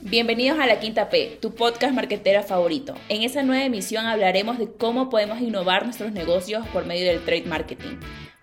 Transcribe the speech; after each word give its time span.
Bienvenidos 0.00 0.60
a 0.60 0.66
La 0.66 0.78
Quinta 0.78 1.08
P, 1.08 1.38
tu 1.42 1.56
podcast 1.56 1.92
marketera 1.92 2.44
favorito. 2.44 2.94
En 3.08 3.22
esta 3.22 3.42
nueva 3.42 3.64
emisión 3.64 4.06
hablaremos 4.06 4.56
de 4.56 4.70
cómo 4.70 5.10
podemos 5.10 5.40
innovar 5.40 5.84
nuestros 5.84 6.12
negocios 6.12 6.64
por 6.68 6.86
medio 6.86 7.08
del 7.08 7.24
trade 7.24 7.46
marketing. 7.46 7.96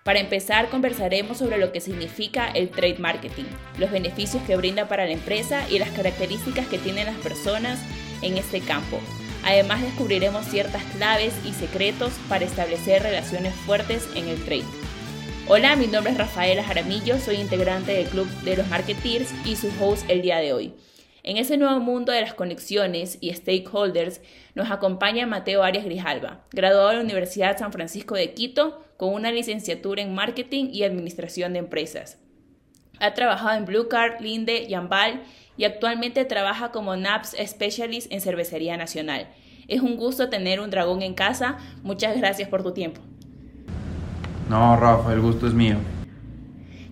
Para 0.04 0.20
empezar, 0.20 0.68
conversaremos 0.68 1.38
sobre 1.38 1.56
lo 1.56 1.72
que 1.72 1.80
significa 1.80 2.46
el 2.48 2.68
trade 2.68 2.98
marketing, 2.98 3.46
los 3.78 3.90
beneficios 3.90 4.42
que 4.42 4.56
brinda 4.56 4.86
para 4.86 5.06
la 5.06 5.12
empresa 5.12 5.66
y 5.70 5.78
las 5.78 5.88
características 5.92 6.66
que 6.66 6.76
tienen 6.76 7.06
las 7.06 7.16
personas 7.16 7.80
en 8.20 8.36
este 8.36 8.60
campo. 8.60 9.00
Además, 9.42 9.80
descubriremos 9.80 10.44
ciertas 10.44 10.84
claves 10.96 11.32
y 11.46 11.52
secretos 11.52 12.12
para 12.28 12.44
establecer 12.44 13.02
relaciones 13.02 13.54
fuertes 13.54 14.06
en 14.14 14.28
el 14.28 14.44
trade. 14.44 14.64
Hola, 15.48 15.74
mi 15.76 15.86
nombre 15.86 16.12
es 16.12 16.18
Rafaela 16.18 16.62
Jaramillo, 16.62 17.18
soy 17.18 17.36
integrante 17.36 17.92
del 17.92 18.08
Club 18.08 18.28
de 18.42 18.58
los 18.58 18.68
Marketeers 18.68 19.30
y 19.46 19.56
su 19.56 19.70
host 19.80 20.04
el 20.10 20.20
día 20.20 20.36
de 20.36 20.52
hoy. 20.52 20.74
En 21.26 21.38
ese 21.38 21.56
nuevo 21.56 21.80
mundo 21.80 22.12
de 22.12 22.20
las 22.20 22.34
conexiones 22.34 23.18
y 23.20 23.34
stakeholders 23.34 24.20
nos 24.54 24.70
acompaña 24.70 25.26
Mateo 25.26 25.64
Arias 25.64 25.84
Grijalva, 25.84 26.44
graduado 26.52 26.90
de 26.90 26.96
la 26.98 27.02
Universidad 27.02 27.58
San 27.58 27.72
Francisco 27.72 28.14
de 28.14 28.32
Quito 28.32 28.80
con 28.96 29.12
una 29.12 29.32
licenciatura 29.32 30.02
en 30.02 30.14
Marketing 30.14 30.66
y 30.72 30.84
Administración 30.84 31.52
de 31.52 31.58
Empresas. 31.58 32.20
Ha 33.00 33.12
trabajado 33.14 33.58
en 33.58 33.64
Blue 33.64 33.88
Card, 33.88 34.20
Linde, 34.20 34.68
Yambal 34.68 35.24
y 35.56 35.64
actualmente 35.64 36.24
trabaja 36.26 36.70
como 36.70 36.94
NAPS 36.94 37.34
Specialist 37.44 38.12
en 38.12 38.20
Cervecería 38.20 38.76
Nacional. 38.76 39.26
Es 39.66 39.80
un 39.80 39.96
gusto 39.96 40.28
tener 40.28 40.60
un 40.60 40.70
dragón 40.70 41.02
en 41.02 41.14
casa. 41.14 41.58
Muchas 41.82 42.16
gracias 42.16 42.48
por 42.48 42.62
tu 42.62 42.72
tiempo. 42.72 43.00
No, 44.48 44.76
Rafa, 44.76 45.12
el 45.12 45.20
gusto 45.20 45.48
es 45.48 45.54
mío. 45.54 45.76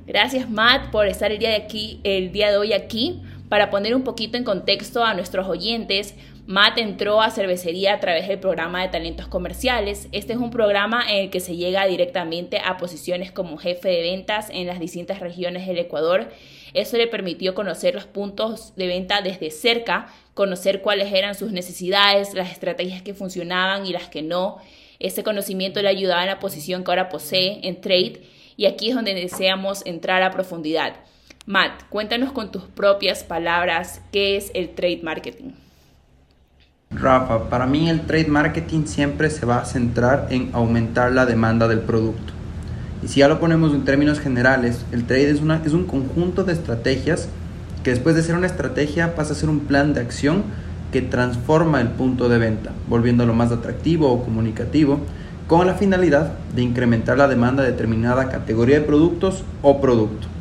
Gracias, 0.06 0.50
Matt, 0.50 0.90
por 0.90 1.06
estar 1.06 1.30
el 1.30 1.38
día 1.38 1.50
de 1.50 1.56
aquí, 1.56 2.00
el 2.02 2.32
día 2.32 2.50
de 2.50 2.56
hoy 2.56 2.72
aquí. 2.72 3.22
Para 3.54 3.70
poner 3.70 3.94
un 3.94 4.02
poquito 4.02 4.36
en 4.36 4.42
contexto 4.42 5.04
a 5.04 5.14
nuestros 5.14 5.46
oyentes, 5.46 6.16
Matt 6.44 6.76
entró 6.76 7.22
a 7.22 7.30
cervecería 7.30 7.94
a 7.94 8.00
través 8.00 8.26
del 8.26 8.40
programa 8.40 8.82
de 8.82 8.88
talentos 8.88 9.28
comerciales. 9.28 10.08
Este 10.10 10.32
es 10.32 10.40
un 10.40 10.50
programa 10.50 11.08
en 11.08 11.18
el 11.18 11.30
que 11.30 11.38
se 11.38 11.54
llega 11.54 11.86
directamente 11.86 12.58
a 12.58 12.78
posiciones 12.78 13.30
como 13.30 13.56
jefe 13.56 13.90
de 13.90 14.02
ventas 14.02 14.50
en 14.50 14.66
las 14.66 14.80
distintas 14.80 15.20
regiones 15.20 15.68
del 15.68 15.78
Ecuador. 15.78 16.32
Eso 16.72 16.96
le 16.96 17.06
permitió 17.06 17.54
conocer 17.54 17.94
los 17.94 18.06
puntos 18.06 18.74
de 18.74 18.88
venta 18.88 19.20
desde 19.20 19.52
cerca, 19.52 20.08
conocer 20.34 20.82
cuáles 20.82 21.12
eran 21.12 21.36
sus 21.36 21.52
necesidades, 21.52 22.34
las 22.34 22.50
estrategias 22.50 23.02
que 23.02 23.14
funcionaban 23.14 23.86
y 23.86 23.92
las 23.92 24.08
que 24.08 24.22
no. 24.22 24.56
Ese 24.98 25.22
conocimiento 25.22 25.80
le 25.80 25.90
ayudaba 25.90 26.22
en 26.22 26.28
la 26.30 26.40
posición 26.40 26.82
que 26.82 26.90
ahora 26.90 27.08
posee 27.08 27.60
en 27.62 27.80
trade 27.80 28.20
y 28.56 28.66
aquí 28.66 28.88
es 28.88 28.96
donde 28.96 29.14
deseamos 29.14 29.86
entrar 29.86 30.24
a 30.24 30.32
profundidad. 30.32 30.96
Matt, 31.46 31.82
cuéntanos 31.90 32.32
con 32.32 32.50
tus 32.50 32.62
propias 32.62 33.22
palabras 33.22 34.00
qué 34.12 34.38
es 34.38 34.50
el 34.54 34.70
trade 34.70 35.00
marketing. 35.02 35.50
Rafa, 36.90 37.50
para 37.50 37.66
mí 37.66 37.90
el 37.90 38.06
trade 38.06 38.28
marketing 38.28 38.86
siempre 38.86 39.28
se 39.28 39.44
va 39.44 39.58
a 39.58 39.66
centrar 39.66 40.28
en 40.30 40.48
aumentar 40.54 41.12
la 41.12 41.26
demanda 41.26 41.68
del 41.68 41.80
producto. 41.80 42.32
Y 43.02 43.08
si 43.08 43.20
ya 43.20 43.28
lo 43.28 43.40
ponemos 43.40 43.74
en 43.74 43.84
términos 43.84 44.20
generales, 44.20 44.86
el 44.90 45.04
trade 45.04 45.32
es, 45.32 45.40
un 45.74 45.84
conjunto 45.84 46.44
de 46.44 46.54
estrategias 46.54 47.28
que 47.82 47.90
después 47.90 48.16
de 48.16 48.22
ser 48.22 48.36
una 48.36 48.46
estrategia 48.46 49.14
pasa 49.14 49.34
a 49.34 49.36
ser 49.36 49.50
un 49.50 49.60
plan 49.60 49.92
de 49.92 50.00
acción 50.00 50.44
que 50.92 51.02
transforma 51.02 51.82
el 51.82 51.88
punto 51.88 52.30
de 52.30 52.38
venta, 52.38 52.72
volviéndolo 52.88 53.34
más 53.34 53.52
atractivo 53.52 54.10
o 54.10 54.24
comunicativo, 54.24 55.00
con 55.46 55.66
la 55.66 55.74
finalidad 55.74 56.38
de 56.54 56.62
incrementar 56.62 57.18
la 57.18 57.28
demanda 57.28 57.62
de 57.62 57.72
determinada 57.72 58.30
categoría 58.30 58.80
de 58.80 58.86
productos 58.86 59.44
o 59.60 59.82
producto. 59.82 60.33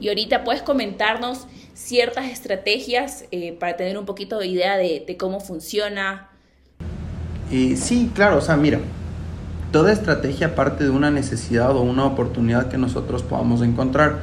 Y 0.00 0.08
ahorita 0.08 0.44
puedes 0.44 0.62
comentarnos 0.62 1.46
ciertas 1.74 2.26
estrategias 2.26 3.24
eh, 3.30 3.56
para 3.58 3.76
tener 3.76 3.98
un 3.98 4.06
poquito 4.06 4.38
de 4.38 4.46
idea 4.46 4.76
de, 4.76 5.16
cómo 5.18 5.40
funciona. 5.40 6.28
Eh, 7.50 7.76
sí, 7.76 8.10
claro, 8.14 8.38
o 8.38 8.40
sea, 8.40 8.56
mira, 8.56 8.80
toda 9.72 9.92
estrategia 9.92 10.54
parte 10.54 10.84
de 10.84 10.90
una 10.90 11.10
necesidad 11.10 11.76
o 11.76 11.82
una 11.82 12.04
oportunidad 12.04 12.68
que 12.68 12.78
nosotros 12.78 13.22
podamos 13.22 13.62
encontrar. 13.62 14.18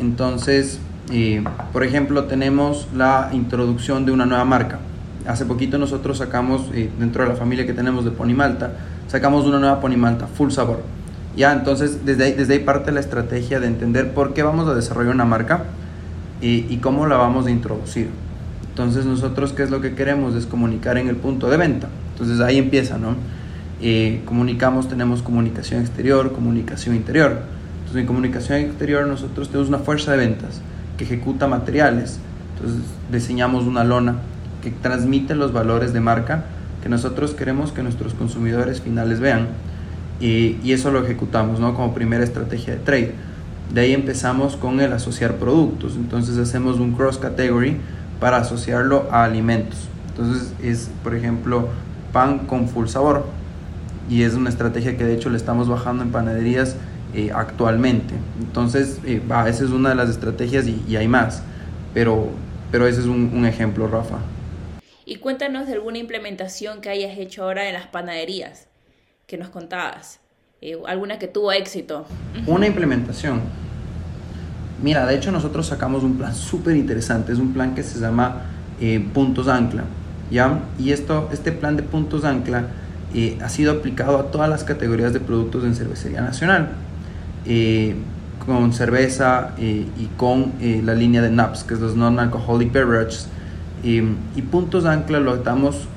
Entonces, 0.00 0.78
eh, 1.12 1.44
por 1.72 1.84
ejemplo, 1.84 2.24
tenemos 2.24 2.88
la 2.94 3.30
introducción 3.32 4.06
de 4.06 4.12
una 4.12 4.24
nueva 4.24 4.44
marca. 4.44 4.78
Hace 5.26 5.44
poquito 5.44 5.76
nosotros 5.76 6.18
sacamos, 6.18 6.72
dentro 6.72 7.24
de 7.24 7.28
la 7.28 7.36
familia 7.36 7.66
que 7.66 7.74
tenemos 7.74 8.06
de 8.06 8.10
Ponimalta, 8.10 8.72
sacamos 9.06 9.44
una 9.44 9.58
nueva 9.58 9.80
Ponimalta, 9.80 10.26
Full 10.26 10.50
Sabor. 10.50 10.82
Ya, 11.36 11.52
entonces 11.52 12.04
desde 12.04 12.24
ahí, 12.24 12.32
desde 12.32 12.54
ahí 12.54 12.58
parte 12.60 12.92
la 12.92 13.00
estrategia 13.00 13.60
de 13.60 13.66
entender 13.66 14.12
por 14.12 14.34
qué 14.34 14.42
vamos 14.42 14.68
a 14.68 14.74
desarrollar 14.74 15.14
una 15.14 15.24
marca 15.24 15.64
y, 16.40 16.76
cómo 16.78 17.06
la 17.06 17.16
vamos 17.16 17.46
a 17.46 17.50
introducir. 17.50 18.08
Entonces 18.70 19.04
nosotros 19.04 19.52
qué 19.52 19.62
es 19.62 19.70
lo 19.70 19.80
que 19.80 19.94
queremos 19.94 20.34
es 20.34 20.46
comunicar 20.46 20.96
en 20.96 21.08
el 21.08 21.16
punto 21.16 21.50
de 21.50 21.56
venta. 21.56 21.88
Entonces 22.12 22.40
ahí 22.40 22.58
empieza, 22.58 22.98
¿no? 22.98 23.14
Eh, 23.82 24.22
comunicamos, 24.24 24.88
tenemos 24.88 25.22
comunicación 25.22 25.80
exterior, 25.80 26.32
comunicación 26.32 26.96
interior. 26.96 27.42
Entonces 27.80 28.00
en 28.00 28.06
comunicación 28.06 28.58
exterior 28.60 29.06
nosotros 29.06 29.48
tenemos 29.48 29.68
una 29.68 29.78
fuerza 29.78 30.12
de 30.12 30.18
ventas 30.18 30.60
que 30.96 31.04
ejecuta 31.04 31.46
materiales. 31.46 32.18
Entonces 32.56 32.82
diseñamos 33.12 33.64
una 33.64 33.84
lona 33.84 34.16
que 34.62 34.70
transmite 34.70 35.34
los 35.34 35.52
valores 35.52 35.92
de 35.92 36.00
marca 36.00 36.44
que 36.82 36.88
nosotros 36.88 37.34
queremos 37.34 37.72
que 37.72 37.82
nuestros 37.82 38.14
consumidores 38.14 38.80
finales 38.80 39.20
vean 39.20 39.48
y, 40.20 40.72
eso 40.72 40.90
lo 40.90 41.02
ejecutamos 41.02 41.60
¿no? 41.60 41.74
como 41.74 41.94
primera 41.94 42.22
estrategia 42.22 42.74
de 42.74 42.80
trade. 42.80 43.14
De 43.72 43.80
ahí 43.80 43.94
empezamos 43.94 44.56
con 44.56 44.80
el 44.80 44.92
asociar 44.92 45.36
productos. 45.36 45.96
Entonces 45.96 46.36
hacemos 46.38 46.78
un 46.78 46.92
cross 46.92 47.18
category 47.18 47.78
para 48.20 48.38
asociarlo 48.38 49.08
a 49.10 49.24
alimentos. 49.24 49.88
Entonces 50.10 50.52
es, 50.62 50.90
por 51.02 51.14
ejemplo, 51.14 51.68
pan 52.12 52.40
con 52.40 52.68
full 52.68 52.88
sabor. 52.88 53.24
Y 54.10 54.22
es 54.24 54.34
una 54.34 54.50
estrategia 54.50 54.96
que 54.96 55.04
de 55.04 55.14
hecho 55.14 55.30
le 55.30 55.36
estamos 55.36 55.68
bajando 55.68 56.02
en 56.02 56.10
panaderías 56.10 56.76
eh, 57.14 57.30
actualmente. 57.34 58.14
Entonces, 58.40 59.00
eh, 59.06 59.22
esa 59.46 59.64
es 59.64 59.70
una 59.70 59.90
de 59.90 59.94
las 59.94 60.10
estrategias 60.10 60.66
y, 60.66 60.96
hay 60.96 61.08
más. 61.08 61.42
Pero, 61.94 62.28
pero 62.70 62.86
ese 62.86 63.00
es 63.00 63.06
un, 63.06 63.32
un 63.34 63.46
ejemplo, 63.46 63.86
Rafa. 63.86 64.18
Y 65.06 65.16
cuéntanos 65.16 65.66
de 65.66 65.74
alguna 65.74 65.98
implementación 65.98 66.80
que 66.80 66.90
hayas 66.90 67.16
hecho 67.18 67.44
ahora 67.44 67.68
en 67.68 67.74
las 67.74 67.86
panaderías 67.86 68.69
que 69.30 69.38
nos 69.38 69.48
contabas? 69.48 70.18
Eh, 70.60 70.76
¿Alguna 70.88 71.20
que 71.20 71.28
tuvo 71.28 71.52
éxito? 71.52 72.04
Una 72.48 72.66
implementación. 72.66 73.40
Mira, 74.82 75.06
de 75.06 75.14
hecho 75.14 75.30
nosotros 75.30 75.66
sacamos 75.66 76.02
un 76.02 76.18
plan 76.18 76.34
súper 76.34 76.74
interesante, 76.74 77.32
es 77.32 77.38
un 77.38 77.52
plan 77.52 77.76
que 77.76 77.84
se 77.84 78.00
llama 78.00 78.42
eh, 78.80 78.98
Puntos 79.14 79.46
Ancla, 79.46 79.84
¿ya? 80.32 80.58
Y 80.80 80.90
esto, 80.90 81.28
este 81.32 81.52
plan 81.52 81.76
de 81.76 81.84
Puntos 81.84 82.24
Ancla 82.24 82.64
eh, 83.14 83.38
ha 83.40 83.48
sido 83.48 83.70
aplicado 83.70 84.18
a 84.18 84.32
todas 84.32 84.50
las 84.50 84.64
categorías 84.64 85.12
de 85.12 85.20
productos 85.20 85.62
en 85.62 85.76
Cervecería 85.76 86.22
Nacional, 86.22 86.72
con 88.44 88.72
cerveza 88.72 89.52
y 89.58 90.06
con 90.16 90.52
la 90.60 90.94
línea 90.94 91.22
de 91.22 91.30
NAPS, 91.30 91.64
que 91.64 91.74
es 91.74 91.80
los 91.80 91.96
Non-Alcoholic 91.96 92.72
Beverages, 92.72 93.28
y 93.82 94.42
Puntos 94.50 94.84
Ancla 94.84 95.20
lo 95.20 95.36
estamos 95.36 95.88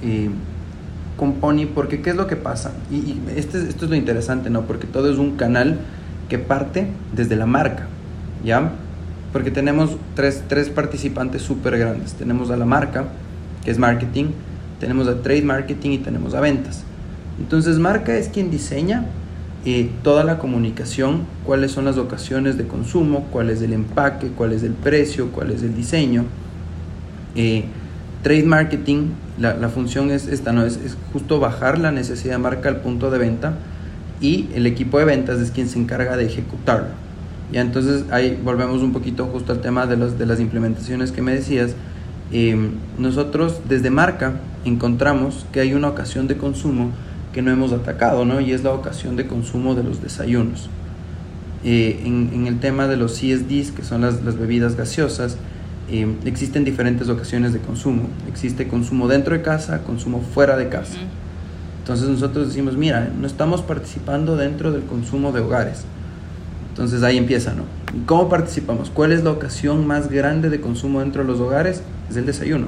con 1.17 1.33
Pony, 1.33 1.65
porque 1.73 2.01
¿qué 2.01 2.11
es 2.11 2.15
lo 2.15 2.27
que 2.27 2.35
pasa? 2.35 2.71
Y, 2.91 3.17
este, 3.35 3.59
esto 3.69 3.85
es 3.85 3.91
lo 3.91 3.95
interesante, 3.95 4.49
¿no? 4.49 4.63
Porque 4.63 4.87
todo 4.87 5.11
es 5.11 5.17
un 5.17 5.35
canal 5.35 5.79
que 6.29 6.39
parte 6.39 6.87
desde 7.15 7.35
la 7.35 7.45
marca, 7.45 7.87
¿ya? 8.43 8.71
Porque 9.31 9.51
tenemos 9.51 9.97
tres, 10.15 10.43
tres 10.47 10.69
participantes 10.69 11.41
súper 11.41 11.77
grandes. 11.77 12.13
Tenemos 12.13 12.51
a 12.51 12.57
la 12.57 12.65
marca, 12.65 13.05
que 13.63 13.71
es 13.71 13.77
marketing, 13.77 14.27
tenemos 14.79 15.07
a 15.07 15.21
trade 15.21 15.43
marketing 15.43 15.91
y 15.91 15.97
tenemos 15.99 16.33
a 16.33 16.41
ventas. 16.41 16.83
Entonces, 17.39 17.79
marca 17.79 18.15
es 18.15 18.29
quien 18.29 18.51
diseña 18.51 19.05
eh, 19.65 19.89
toda 20.03 20.23
la 20.23 20.39
comunicación, 20.39 21.21
cuáles 21.45 21.71
son 21.71 21.85
las 21.85 21.97
ocasiones 21.97 22.57
de 22.57 22.67
consumo, 22.67 23.27
cuál 23.31 23.49
es 23.49 23.61
el 23.61 23.73
empaque, 23.73 24.27
cuál 24.27 24.51
es 24.51 24.61
el 24.63 24.73
precio, 24.73 25.31
cuál 25.31 25.51
es 25.51 25.63
el 25.63 25.73
diseño. 25.73 26.25
Eh, 27.35 27.63
Trade 28.23 28.43
marketing, 28.43 29.09
la, 29.37 29.67
función 29.67 30.09
es 30.09 30.27
esta, 30.27 30.53
¿no? 30.53 30.65
Es, 30.65 30.79
justo 31.11 31.41
bajar 31.41 31.77
la 31.77 31.91
necesidad 31.91 32.35
de 32.35 32.37
marca 32.37 32.69
al 32.69 32.77
punto 32.77 33.11
de 33.11 33.17
venta 33.17 33.55
y 34.21 34.47
el 34.55 34.65
equipo 34.65 34.97
de 34.97 35.03
ventas 35.03 35.39
es 35.39 35.51
quien 35.51 35.67
se 35.67 35.77
encarga 35.77 36.15
de 36.15 36.25
ejecutarlo. 36.25 36.87
Ya 37.51 37.59
entonces 37.59 38.05
ahí 38.11 38.39
volvemos 38.41 38.81
un 38.81 38.93
poquito 38.93 39.25
justo 39.25 39.51
al 39.51 39.59
tema 39.59 39.87
de, 39.87 39.97
los, 39.97 40.17
de 40.17 40.25
las 40.25 40.39
implementaciones 40.39 41.11
que 41.11 41.21
me 41.21 41.33
decías. 41.33 41.75
Em, 42.31 42.71
nosotros 42.97 43.59
desde 43.67 43.89
marca 43.89 44.35
encontramos 44.63 45.45
que 45.51 45.59
hay 45.59 45.73
una 45.73 45.89
ocasión 45.89 46.27
de 46.27 46.37
consumo 46.37 46.91
que 47.33 47.41
no 47.41 47.51
hemos 47.51 47.73
atacado, 47.73 48.23
¿no? 48.23 48.39
Y 48.39 48.53
es 48.53 48.63
la 48.63 48.71
ocasión 48.71 49.17
de 49.17 49.27
consumo 49.27 49.75
de 49.75 49.83
los 49.83 50.01
desayunos. 50.01 50.69
Eh, 51.65 52.01
en, 52.05 52.47
el 52.47 52.59
tema 52.61 52.87
de 52.87 52.95
los 52.95 53.13
CSDs, 53.13 53.71
que 53.71 53.83
son 53.83 54.01
las, 54.01 54.23
las 54.23 54.37
bebidas 54.37 54.77
gaseosas, 54.77 55.37
eh, 55.89 56.15
existen 56.25 56.63
diferentes 56.63 57.09
ocasiones 57.09 57.53
de 57.53 57.59
consumo. 57.59 58.07
Existe 58.27 58.67
consumo 58.67 59.07
dentro 59.07 59.35
de 59.35 59.41
casa, 59.41 59.83
consumo 59.83 60.21
fuera 60.21 60.57
de 60.57 60.69
casa. 60.69 60.97
Entonces 61.79 62.07
nosotros 62.07 62.47
decimos, 62.47 62.77
mira, 62.77 63.11
no 63.19 63.27
estamos 63.27 63.61
participando 63.61 64.37
dentro 64.37 64.71
del 64.71 64.83
consumo 64.83 65.31
de 65.31 65.41
hogares. 65.41 65.83
Entonces 66.69 67.03
ahí 67.03 67.17
empieza, 67.17 67.53
¿no? 67.53 67.63
¿Y 67.95 68.05
cómo 68.05 68.29
participamos? 68.29 68.89
¿Cuál 68.89 69.11
es 69.11 69.23
la 69.23 69.31
ocasión 69.31 69.85
más 69.85 70.09
grande 70.09 70.49
de 70.49 70.61
consumo 70.61 71.01
dentro 71.01 71.23
de 71.23 71.27
los 71.27 71.39
hogares? 71.39 71.83
es 72.09 72.17
el 72.17 72.25
desayuno. 72.25 72.67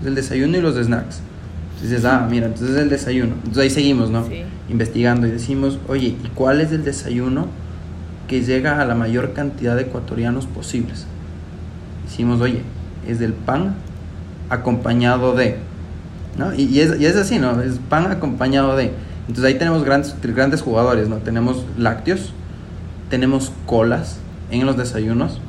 Es 0.00 0.06
el 0.06 0.14
desayuno 0.14 0.58
y 0.58 0.60
los 0.60 0.74
snacks. 0.76 1.20
Entonces, 1.76 2.04
ah, 2.04 2.26
mira, 2.30 2.46
entonces 2.46 2.76
es 2.76 2.82
el 2.82 2.88
desayuno. 2.88 3.34
Entonces 3.36 3.62
ahí 3.62 3.70
seguimos, 3.70 4.10
¿no? 4.10 4.26
Investigando 4.68 5.26
y 5.26 5.30
decimos, 5.30 5.78
oye, 5.88 6.08
¿y 6.08 6.30
cuál 6.34 6.60
es 6.60 6.72
el 6.72 6.84
desayuno 6.84 7.46
que 8.28 8.42
llega 8.42 8.80
a 8.80 8.84
la 8.84 8.94
mayor 8.94 9.32
cantidad 9.34 9.76
de 9.76 9.82
ecuatorianos 9.82 10.46
posibles? 10.46 11.06
Decimos, 12.06 12.40
oye, 12.40 12.62
es 13.06 13.18
del 13.18 13.32
pan 13.32 13.74
acompañado 14.48 15.34
de. 15.34 15.58
¿no? 16.38 16.54
Y, 16.54 16.80
es, 16.80 17.00
y, 17.00 17.06
es, 17.06 17.16
así, 17.16 17.38
¿no? 17.38 17.60
Es 17.60 17.78
pan 17.88 18.10
acompañado 18.10 18.76
de. 18.76 18.92
Entonces 19.28 19.44
ahí 19.44 19.58
tenemos 19.58 19.84
grandes, 19.84 20.14
grandes 20.22 20.62
jugadores, 20.62 21.08
¿no? 21.08 21.16
Tenemos 21.16 21.64
lácteos, 21.76 22.32
tenemos 23.10 23.52
colas 23.66 24.18
en 24.50 24.64
los 24.66 24.76
desayunos, 24.76 25.40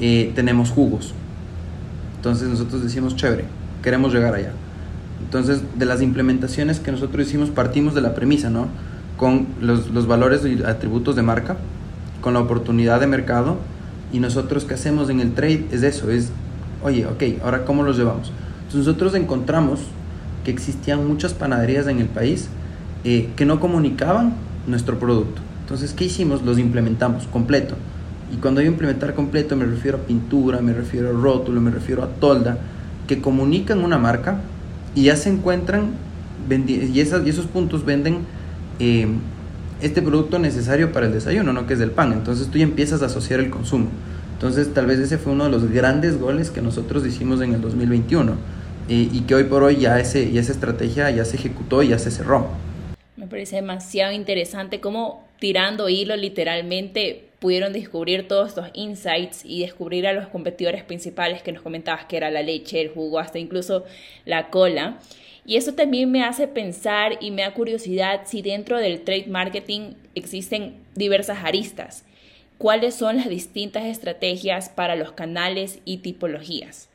eh, 0.00 0.32
tenemos 0.34 0.70
jugos. 0.70 1.14
Entonces 2.16 2.48
nosotros 2.48 2.82
decimos, 2.82 3.16
chévere, 3.16 3.44
queremos 3.82 4.12
llegar 4.12 4.34
allá. 4.34 4.52
Entonces, 5.22 5.62
de 5.76 5.84
las 5.84 6.00
implementaciones 6.00 6.80
que 6.80 6.92
nosotros 6.92 7.26
hicimos, 7.26 7.50
partimos 7.50 7.94
de 7.94 8.00
la 8.00 8.14
premisa, 8.14 8.48
¿no? 8.48 8.68
Con 9.16 9.48
los, 9.60 9.90
los 9.90 10.06
valores 10.06 10.42
y 10.46 10.62
atributos 10.64 11.14
de 11.14 11.22
marca, 11.22 11.56
con 12.22 12.34
la 12.34 12.40
oportunidad 12.40 13.00
de 13.00 13.06
mercado, 13.06 13.58
y 14.12 14.18
nosotros 14.18 14.64
qué 14.64 14.74
hacemos 14.74 15.10
en 15.10 15.20
el 15.20 15.32
trade 15.32 15.66
es 15.70 15.82
eso, 15.82 16.10
es, 16.10 16.30
oye, 16.82 17.06
ok, 17.06 17.42
ahora 17.42 17.64
cómo 17.64 17.82
los 17.82 17.96
llevamos. 17.96 18.32
Entonces 18.58 18.86
nosotros 18.86 19.14
encontramos 19.14 19.80
que 20.44 20.50
existían 20.50 21.06
muchas 21.06 21.34
panaderías 21.34 21.86
en 21.86 21.98
el 21.98 22.06
país 22.06 22.48
eh, 23.04 23.28
que 23.36 23.44
no 23.44 23.60
comunicaban 23.60 24.34
nuestro 24.66 24.98
producto. 24.98 25.40
Entonces, 25.62 25.92
¿qué 25.92 26.04
hicimos? 26.04 26.42
Los 26.42 26.58
implementamos 26.58 27.26
completo. 27.26 27.76
Y 28.32 28.36
cuando 28.36 28.60
yo 28.60 28.68
implementar 28.68 29.14
completo 29.14 29.56
me 29.56 29.64
refiero 29.64 29.98
a 29.98 30.00
pintura, 30.02 30.60
me 30.60 30.72
refiero 30.72 31.10
a 31.10 31.12
rótulo, 31.12 31.60
me 31.60 31.70
refiero 31.70 32.02
a 32.02 32.08
tolda, 32.08 32.58
que 33.06 33.20
comunican 33.20 33.82
una 33.84 33.98
marca 33.98 34.40
y 34.94 35.04
ya 35.04 35.16
se 35.16 35.30
encuentran 35.30 35.90
y, 36.48 36.72
y 36.72 37.00
esos 37.00 37.46
puntos 37.46 37.84
venden 37.84 38.18
eh, 38.78 39.08
este 39.82 40.02
producto 40.02 40.38
necesario 40.38 40.92
para 40.92 41.06
el 41.06 41.12
desayuno, 41.12 41.52
¿no? 41.52 41.66
que 41.66 41.74
es 41.74 41.80
el 41.80 41.90
pan. 41.90 42.12
Entonces 42.12 42.48
tú 42.48 42.58
ya 42.58 42.64
empiezas 42.64 43.02
a 43.02 43.06
asociar 43.06 43.40
el 43.40 43.50
consumo. 43.50 43.88
Entonces 44.34 44.72
tal 44.72 44.86
vez 44.86 44.98
ese 44.98 45.18
fue 45.18 45.32
uno 45.32 45.44
de 45.44 45.50
los 45.50 45.70
grandes 45.70 46.18
goles 46.18 46.50
que 46.50 46.62
nosotros 46.62 47.06
hicimos 47.06 47.40
en 47.42 47.54
el 47.54 47.60
2021 47.60 48.32
eh, 48.88 49.08
y 49.12 49.20
que 49.20 49.34
hoy 49.34 49.44
por 49.44 49.62
hoy 49.62 49.76
ya, 49.76 49.98
ese, 50.00 50.32
ya 50.32 50.40
esa 50.40 50.52
estrategia 50.52 51.10
ya 51.10 51.24
se 51.24 51.36
ejecutó 51.36 51.82
y 51.82 51.88
ya 51.88 51.98
se 51.98 52.10
cerró. 52.10 52.48
Me 53.16 53.26
parece 53.26 53.56
demasiado 53.56 54.12
interesante 54.12 54.80
cómo 54.80 55.28
tirando 55.38 55.88
hilo 55.88 56.16
literalmente 56.16 57.29
pudieron 57.40 57.72
descubrir 57.72 58.28
todos 58.28 58.48
estos 58.48 58.68
insights 58.74 59.44
y 59.44 59.62
descubrir 59.62 60.06
a 60.06 60.12
los 60.12 60.28
competidores 60.28 60.84
principales 60.84 61.42
que 61.42 61.52
nos 61.52 61.62
comentabas 61.62 62.04
que 62.04 62.18
era 62.18 62.30
la 62.30 62.42
leche, 62.42 62.80
el 62.80 62.90
jugo, 62.90 63.18
hasta 63.18 63.38
incluso 63.38 63.84
la 64.26 64.50
cola. 64.50 64.98
Y 65.46 65.56
eso 65.56 65.72
también 65.72 66.12
me 66.12 66.22
hace 66.22 66.46
pensar 66.46 67.14
y 67.20 67.30
me 67.30 67.42
da 67.42 67.54
curiosidad 67.54 68.20
si 68.26 68.42
dentro 68.42 68.78
del 68.78 69.00
trade 69.00 69.26
marketing 69.28 69.94
existen 70.14 70.74
diversas 70.94 71.38
aristas. 71.42 72.04
¿Cuáles 72.58 72.94
son 72.94 73.16
las 73.16 73.30
distintas 73.30 73.84
estrategias 73.84 74.68
para 74.68 74.94
los 74.94 75.12
canales 75.12 75.78
y 75.86 75.98
tipologías? 75.98 76.88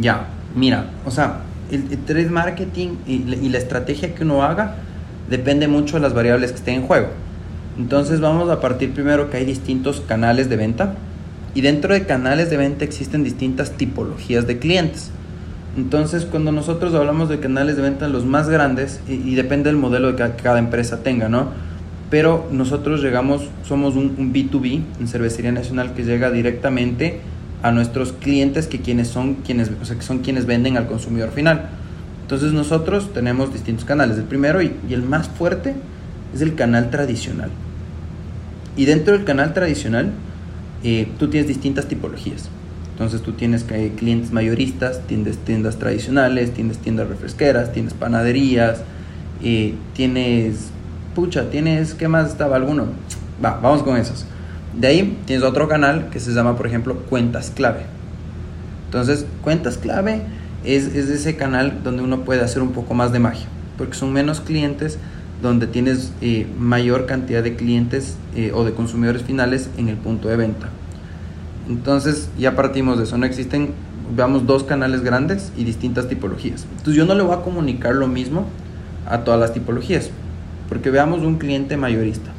Ya, 0.00 0.28
mira, 0.54 0.90
o 1.06 1.10
sea, 1.10 1.40
el, 1.70 2.04
trade 2.04 2.28
marketing 2.28 2.96
y, 3.06 3.48
la 3.48 3.56
estrategia 3.56 4.14
que 4.14 4.22
uno 4.22 4.42
haga 4.42 4.76
depende 5.30 5.66
mucho 5.66 5.96
de 5.96 6.02
las 6.02 6.12
variables 6.12 6.50
que 6.50 6.58
estén 6.58 6.74
en 6.74 6.86
juego. 6.86 7.08
Entonces 7.78 8.20
vamos 8.20 8.48
a 8.48 8.60
partir 8.60 8.92
primero 8.92 9.30
que 9.30 9.36
hay 9.36 9.44
distintos 9.44 10.00
canales 10.00 10.48
de 10.48 10.56
venta 10.56 10.94
y 11.54 11.60
dentro 11.60 11.92
de 11.92 12.06
canales 12.06 12.48
de 12.50 12.56
venta 12.56 12.84
existen 12.84 13.22
distintas 13.22 13.72
tipologías 13.72 14.46
de 14.46 14.58
clientes. 14.58 15.10
Entonces 15.76 16.24
cuando 16.24 16.52
nosotros 16.52 16.94
hablamos 16.94 17.28
de 17.28 17.38
canales 17.38 17.76
de 17.76 17.82
venta 17.82 18.08
los 18.08 18.24
más 18.24 18.48
grandes 18.48 19.00
y, 19.08 19.34
depende 19.34 19.68
del 19.68 19.76
modelo 19.76 20.16
que 20.16 20.30
cada, 20.42 20.58
empresa 20.58 21.02
tenga, 21.02 21.28
¿no? 21.28 21.48
Pero 22.08 22.48
nosotros 22.50 23.02
llegamos, 23.02 23.42
somos 23.64 23.94
un, 23.94 24.32
B2B 24.32 24.82
en 25.00 25.08
Cervecería 25.08 25.52
Nacional 25.52 25.92
que 25.92 26.04
llega 26.04 26.30
directamente 26.30 27.20
a 27.62 27.72
nuestros 27.72 28.12
clientes 28.12 28.68
que 28.68 28.80
quienes 28.80 29.08
son 29.08 29.34
quienes, 29.34 29.70
o 29.82 29.84
sea, 29.84 29.96
que 29.96 30.02
son 30.02 30.20
quienes 30.20 30.46
venden 30.46 30.78
al 30.78 30.86
consumidor 30.86 31.30
final. 31.30 31.68
Entonces 32.22 32.52
nosotros 32.52 33.12
tenemos 33.12 33.52
distintos 33.52 33.84
canales. 33.84 34.16
El 34.16 34.24
primero 34.24 34.62
y 34.62 34.72
el 34.90 35.02
más 35.02 35.28
fuerte 35.28 35.74
es 36.34 36.40
el 36.40 36.54
canal 36.54 36.90
tradicional. 36.90 37.50
Y 38.76 38.84
dentro 38.84 39.14
del 39.14 39.24
canal 39.24 39.54
tradicional, 39.54 40.12
eh, 40.84 41.08
tú 41.18 41.28
tienes 41.28 41.48
distintas 41.48 41.86
tipologías. 41.86 42.48
Entonces 42.92 43.20
tú 43.20 43.32
tienes 43.32 43.64
clientes 43.64 44.32
mayoristas, 44.32 45.02
tienes 45.06 45.36
tiendas 45.38 45.76
tradicionales, 45.76 46.54
tienes 46.54 46.78
tiendas 46.78 47.08
refresqueras, 47.08 47.72
tienes 47.72 47.92
panaderías, 47.92 48.80
eh, 49.42 49.74
tienes, 49.94 50.70
pucha, 51.14 51.50
tienes, 51.50 51.92
¿qué 51.92 52.08
más 52.08 52.30
estaba 52.30 52.56
alguno? 52.56 52.86
Va, 53.44 53.60
vamos 53.62 53.82
con 53.82 53.98
esos. 53.98 54.24
De 54.78 54.86
ahí 54.86 55.18
tienes 55.26 55.44
otro 55.44 55.68
canal 55.68 56.08
que 56.08 56.20
se 56.20 56.32
llama, 56.32 56.56
por 56.56 56.66
ejemplo, 56.66 56.96
cuentas 57.10 57.52
clave. 57.54 57.80
Entonces, 58.86 59.26
cuentas 59.42 59.76
clave 59.76 60.22
es, 60.64 60.86
es 60.86 61.10
ese 61.10 61.36
canal 61.36 61.80
donde 61.84 62.02
uno 62.02 62.24
puede 62.24 62.40
hacer 62.40 62.62
un 62.62 62.72
poco 62.72 62.94
más 62.94 63.12
de 63.12 63.18
magia, 63.18 63.46
porque 63.76 63.94
son 63.94 64.12
menos 64.12 64.40
clientes, 64.40 64.98
donde 65.42 65.66
tienes 65.66 66.12
eh, 66.20 66.46
mayor 66.58 67.06
cantidad 67.06 67.42
de 67.42 67.56
clientes 67.56 68.16
eh, 68.34 68.52
o 68.54 68.64
de 68.64 68.72
consumidores 68.72 69.22
finales 69.22 69.68
en 69.76 69.88
el 69.88 69.96
punto 69.96 70.28
de 70.28 70.36
venta. 70.36 70.68
Entonces 71.68 72.28
ya 72.38 72.54
partimos 72.54 72.98
de 72.98 73.04
eso, 73.04 73.18
no 73.18 73.26
existen, 73.26 73.70
veamos, 74.14 74.46
dos 74.46 74.64
canales 74.64 75.02
grandes 75.02 75.52
y 75.56 75.64
distintas 75.64 76.08
tipologías. 76.08 76.64
Entonces 76.70 76.94
yo 76.94 77.04
no 77.04 77.14
le 77.14 77.22
voy 77.22 77.34
a 77.34 77.42
comunicar 77.42 77.94
lo 77.94 78.06
mismo 78.06 78.46
a 79.08 79.18
todas 79.24 79.38
las 79.38 79.52
tipologías, 79.52 80.10
porque 80.68 80.90
veamos 80.90 81.22
un 81.22 81.38
cliente 81.38 81.76
mayorista. 81.76 82.30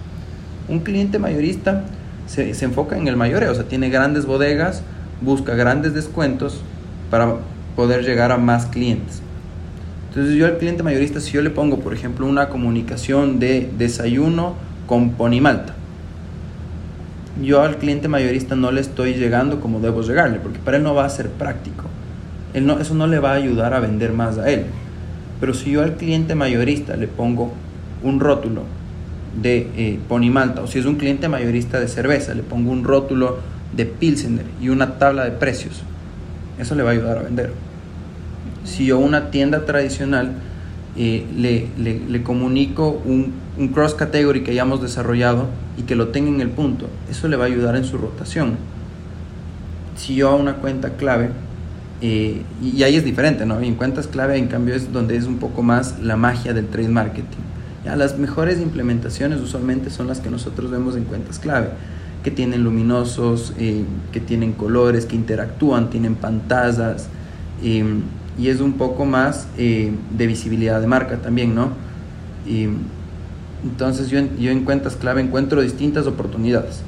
Un 0.69 0.79
cliente 0.79 1.19
mayorista 1.19 1.85
se, 2.25 2.53
se 2.53 2.65
enfoca 2.65 2.97
en 2.97 3.07
el 3.07 3.15
mayoreo, 3.15 3.51
o 3.51 3.55
sea, 3.55 3.65
tiene 3.65 3.89
grandes 3.89 4.25
bodegas, 4.25 4.81
busca 5.21 5.55
grandes 5.55 5.93
descuentos 5.93 6.61
para 7.09 7.35
poder 7.75 8.03
llegar 8.03 8.31
a 8.31 8.37
más 8.37 8.65
clientes. 8.65 9.21
Entonces 10.09 10.35
yo 10.35 10.45
al 10.45 10.57
cliente 10.57 10.83
mayorista, 10.83 11.19
si 11.19 11.31
yo 11.33 11.41
le 11.41 11.49
pongo, 11.49 11.79
por 11.79 11.93
ejemplo, 11.93 12.25
una 12.25 12.49
comunicación 12.49 13.39
de 13.39 13.69
desayuno 13.77 14.55
con 14.87 15.11
ponimalta, 15.11 15.75
yo 17.41 17.61
al 17.61 17.77
cliente 17.77 18.07
mayorista 18.07 18.55
no 18.55 18.71
le 18.71 18.81
estoy 18.81 19.13
llegando 19.13 19.59
como 19.59 19.79
debo 19.79 20.01
llegarle, 20.01 20.39
porque 20.39 20.59
para 20.59 20.77
él 20.77 20.83
no 20.83 20.95
va 20.95 21.05
a 21.05 21.09
ser 21.09 21.29
práctico. 21.29 21.83
No, 22.55 22.79
eso 22.79 22.95
no 22.95 23.05
le 23.05 23.19
va 23.19 23.31
a 23.31 23.35
ayudar 23.35 23.73
a 23.75 23.79
vender 23.79 24.13
más 24.13 24.39
a 24.39 24.49
él. 24.49 24.65
Pero 25.39 25.53
si 25.53 25.71
yo 25.71 25.83
al 25.83 25.95
cliente 25.97 26.33
mayorista 26.33 26.95
le 26.95 27.07
pongo 27.07 27.51
un 28.01 28.19
rótulo 28.19 28.63
de 29.39 29.69
eh, 29.75 29.99
ponimalta, 30.07 30.63
o 30.63 30.67
si 30.67 30.79
es 30.79 30.85
un 30.85 30.95
cliente 30.95 31.29
mayorista 31.29 31.79
de 31.79 31.87
cerveza, 31.87 32.33
le 32.33 32.41
pongo 32.41 32.71
un 32.71 32.83
rótulo 32.83 33.37
de 33.75 33.85
Pilsener 33.85 34.45
y 34.59 34.69
una 34.69 34.97
tabla 34.97 35.25
de 35.25 35.31
precios, 35.31 35.83
eso 36.57 36.73
le 36.73 36.81
va 36.81 36.89
a 36.89 36.93
ayudar 36.93 37.19
a 37.19 37.21
vender 37.21 37.51
si 38.67 38.85
yo 38.85 38.99
una 38.99 39.31
tienda 39.31 39.65
tradicional 39.65 40.33
eh, 40.97 41.25
le, 41.35 41.67
le, 41.77 42.23
comunico 42.23 43.01
un, 43.05 43.33
un, 43.57 43.67
cross 43.69 43.93
category 43.93 44.43
que 44.43 44.51
hayamos 44.51 44.81
desarrollado 44.81 45.45
y 45.77 45.83
que 45.83 45.95
lo 45.95 46.09
tenga 46.09 46.29
en 46.29 46.41
el 46.41 46.49
punto, 46.49 46.87
eso 47.09 47.27
le 47.27 47.37
va 47.37 47.45
a 47.45 47.47
ayudar 47.47 47.75
en 47.75 47.85
su 47.85 47.97
rotación. 47.97 48.55
Si 49.95 50.15
yo 50.15 50.29
a 50.29 50.35
una 50.35 50.55
cuenta 50.55 50.97
clave, 50.97 51.29
eh, 52.01 52.41
y, 52.61 52.83
ahí 52.83 52.95
es 52.95 53.05
diferente, 53.05 53.45
¿no? 53.45 53.59
en 53.59 53.75
cuentas 53.75 54.07
clave, 54.07 54.37
en 54.37 54.47
cambio, 54.47 54.75
es 54.75 54.91
donde 54.91 55.15
es 55.15 55.25
un 55.25 55.37
poco 55.37 55.63
más 55.63 55.99
la 55.99 56.17
magia 56.17 56.53
del 56.53 56.67
trade 56.67 56.89
marketing. 56.89 57.43
Las 57.85 58.17
mejores 58.17 58.59
implementaciones 58.59 59.39
usualmente 59.39 59.89
son 59.89 60.07
las 60.07 60.19
que 60.19 60.29
nosotros 60.29 60.69
vemos 60.69 60.97
en 60.97 61.05
cuentas 61.05 61.39
clave, 61.39 61.69
que 62.21 62.31
tienen 62.31 62.63
luminosos, 62.63 63.53
eh, 63.59 63.85
que 64.11 64.19
tienen 64.19 64.51
colores, 64.53 65.05
que 65.05 65.15
interactúan, 65.15 65.89
tienen 65.89 66.15
pantallas 66.15 67.07
y 68.37 68.49
es 68.49 68.61
un 68.61 68.73
poco 68.73 69.05
más 69.05 69.47
eh, 69.57 69.91
de 70.15 70.27
visibilidad 70.27 70.79
de 70.79 70.87
marca 70.87 71.17
también, 71.17 71.55
¿no? 71.55 71.69
Y, 72.47 72.67
entonces 73.63 74.09
yo, 74.09 74.19
yo 74.39 74.51
en 74.51 74.63
cuentas 74.63 74.95
clave 74.95 75.21
encuentro 75.21 75.61
distintas 75.61 76.05
oportunidades. 76.05 76.81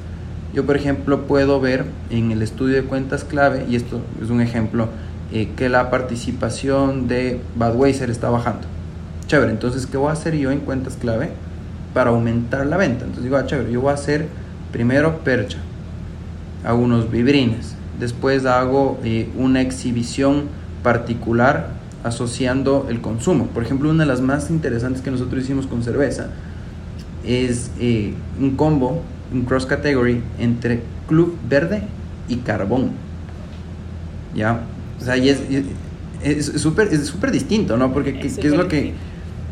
Yo, 0.54 0.64
por 0.66 0.76
ejemplo, 0.76 1.26
puedo 1.26 1.60
ver 1.60 1.84
en 2.10 2.30
el 2.30 2.42
estudio 2.42 2.76
de 2.76 2.82
cuentas 2.82 3.24
clave, 3.24 3.66
y 3.68 3.76
esto 3.76 4.00
es 4.22 4.30
un 4.30 4.40
ejemplo, 4.40 4.88
eh, 5.32 5.48
que 5.56 5.68
la 5.68 5.90
participación 5.90 7.06
de 7.06 7.40
Budweiser 7.56 8.10
está 8.10 8.30
bajando. 8.30 8.66
Chévere, 9.26 9.52
entonces, 9.52 9.86
¿qué 9.86 9.96
voy 9.96 10.10
a 10.10 10.12
hacer 10.12 10.36
yo 10.36 10.50
en 10.50 10.60
cuentas 10.60 10.96
clave 11.00 11.30
para 11.94 12.10
aumentar 12.10 12.66
la 12.66 12.76
venta? 12.76 13.04
Entonces 13.04 13.24
digo, 13.24 13.36
ah, 13.36 13.46
chévere, 13.46 13.70
yo 13.70 13.80
voy 13.80 13.90
a 13.90 13.94
hacer 13.94 14.26
primero 14.72 15.18
percha, 15.18 15.58
hago 16.64 16.80
unos 16.80 17.10
vibrines, 17.10 17.76
después 18.00 18.44
hago 18.44 18.98
eh, 19.04 19.28
una 19.36 19.60
exhibición 19.60 20.44
particular 20.82 21.68
asociando 22.04 22.86
el 22.88 23.00
consumo. 23.00 23.46
Por 23.48 23.62
ejemplo, 23.62 23.90
una 23.90 24.04
de 24.04 24.08
las 24.08 24.20
más 24.20 24.50
interesantes 24.50 25.02
que 25.02 25.10
nosotros 25.10 25.44
hicimos 25.44 25.66
con 25.66 25.82
cerveza 25.82 26.28
es 27.24 27.70
eh, 27.78 28.14
un 28.40 28.56
combo, 28.56 29.02
un 29.32 29.42
cross 29.42 29.66
category 29.66 30.22
entre 30.38 30.82
Club 31.08 31.36
Verde 31.48 31.82
y 32.28 32.36
Carbón. 32.36 32.90
¿ya? 34.34 34.60
O 35.00 35.04
sea, 35.04 35.16
y 35.16 35.28
es 35.28 36.46
súper 36.60 36.88
es 36.88 37.06
súper 37.06 37.30
distinto, 37.30 37.76
¿no? 37.76 37.92
Porque 37.92 38.18
¿qué, 38.18 38.26
es 38.26 38.54
lo 38.54 38.68
que... 38.68 38.92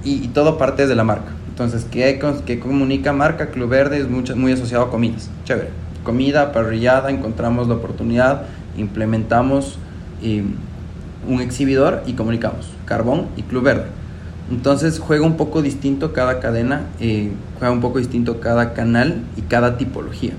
Y, 0.05 0.29
todo 0.29 0.59
parte 0.59 0.87
de 0.87 0.95
la 0.95 1.05
marca. 1.05 1.33
Entonces, 1.49 1.87
¿qué, 1.91 2.21
qué 2.47 2.61
comunica 2.61 3.13
marca? 3.13 3.51
Club 3.51 3.71
Verde 3.71 3.99
es 3.99 4.09
mucho, 4.09 4.37
muy 4.37 4.53
asociado 4.53 4.85
a 4.85 4.91
comidas. 4.91 5.29
Chévere. 5.45 5.71
Comida, 6.05 6.53
parrillada, 6.53 7.11
encontramos 7.11 7.69
la 7.69 7.75
oportunidad, 7.75 8.45
implementamos 8.77 9.79
eh, 10.23 10.45
un 11.27 11.41
exhibidor 11.41 12.03
y 12.07 12.13
comunicamos. 12.13 12.69
Carbón 12.85 13.27
y 13.37 13.43
Club 13.43 13.65
Verde. 13.65 13.87
Entonces 14.51 14.99
juega 14.99 15.27
un 15.27 15.37
poco 15.37 15.61
distinto 15.61 16.13
cada 16.13 16.41
cadena, 16.41 16.87
eh, 17.01 17.31
juega 17.59 17.73
un 17.73 17.81
poco 17.81 17.99
distinto 17.99 18.41
cada 18.41 18.73
canal 18.73 19.23
y 19.37 19.43
cada 19.43 19.77
tipología. 19.77 20.33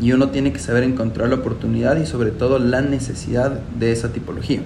Y 0.00 0.12
uno 0.12 0.28
tiene 0.28 0.52
que 0.52 0.58
saber 0.58 0.82
encontrar 0.82 1.28
la 1.28 1.36
oportunidad 1.36 1.96
y 1.96 2.06
sobre 2.06 2.30
todo 2.30 2.58
la 2.58 2.82
necesidad 2.82 3.50
de 3.50 3.90
esa 3.90 4.12
tipología 4.12 4.60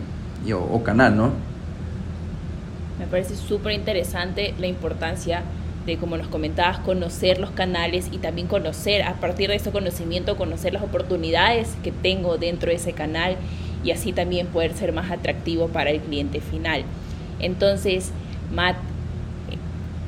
o, 0.52 0.82
canal, 0.82 1.16
¿no? 1.16 1.30
Me 2.98 3.06
parece 3.06 3.36
súper 3.36 3.72
interesante 3.72 4.54
la 4.58 4.66
importancia 4.66 5.42
de, 5.86 5.96
como 5.96 6.16
nos 6.16 6.26
comentabas, 6.26 6.78
conocer 6.80 7.38
los 7.38 7.50
canales 7.50 8.08
y 8.10 8.18
también 8.18 8.48
conocer, 8.48 9.02
a 9.02 9.14
partir 9.14 9.48
de 9.48 9.56
ese 9.56 9.70
conocimiento, 9.70 10.36
conocer 10.36 10.72
las 10.72 10.82
oportunidades 10.82 11.76
que 11.82 11.92
tengo 11.92 12.38
dentro 12.38 12.70
de 12.70 12.76
ese 12.76 12.92
canal 12.92 13.36
y 13.84 13.90
así 13.90 14.12
también 14.12 14.46
poder 14.48 14.74
ser 14.74 14.92
más 14.92 15.10
atractivo 15.10 15.68
para 15.68 15.90
el 15.90 16.00
cliente 16.00 16.40
final. 16.40 16.84
Entonces, 17.40 18.10
Matt, 18.54 18.76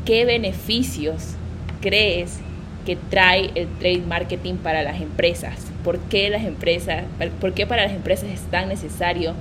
¿qué 0.04 0.25
beneficios 0.25 1.35
crees 1.81 2.38
que 2.87 2.97
trae 2.97 3.50
el 3.54 3.69
trade 3.78 4.02
marketing 4.07 4.54
para 4.54 4.83
las 4.83 5.00
empresas? 5.00 5.54
¿Por 5.83 5.99
qué 5.99 6.31
las 6.31 6.45
empresas, 6.45 7.04
por 7.40 7.52
qué 7.52 7.66
para 7.66 7.85
las 7.85 7.93
empresas 7.93 8.31
es 8.31 8.40
tan 8.43 8.69
necesario 8.69 9.35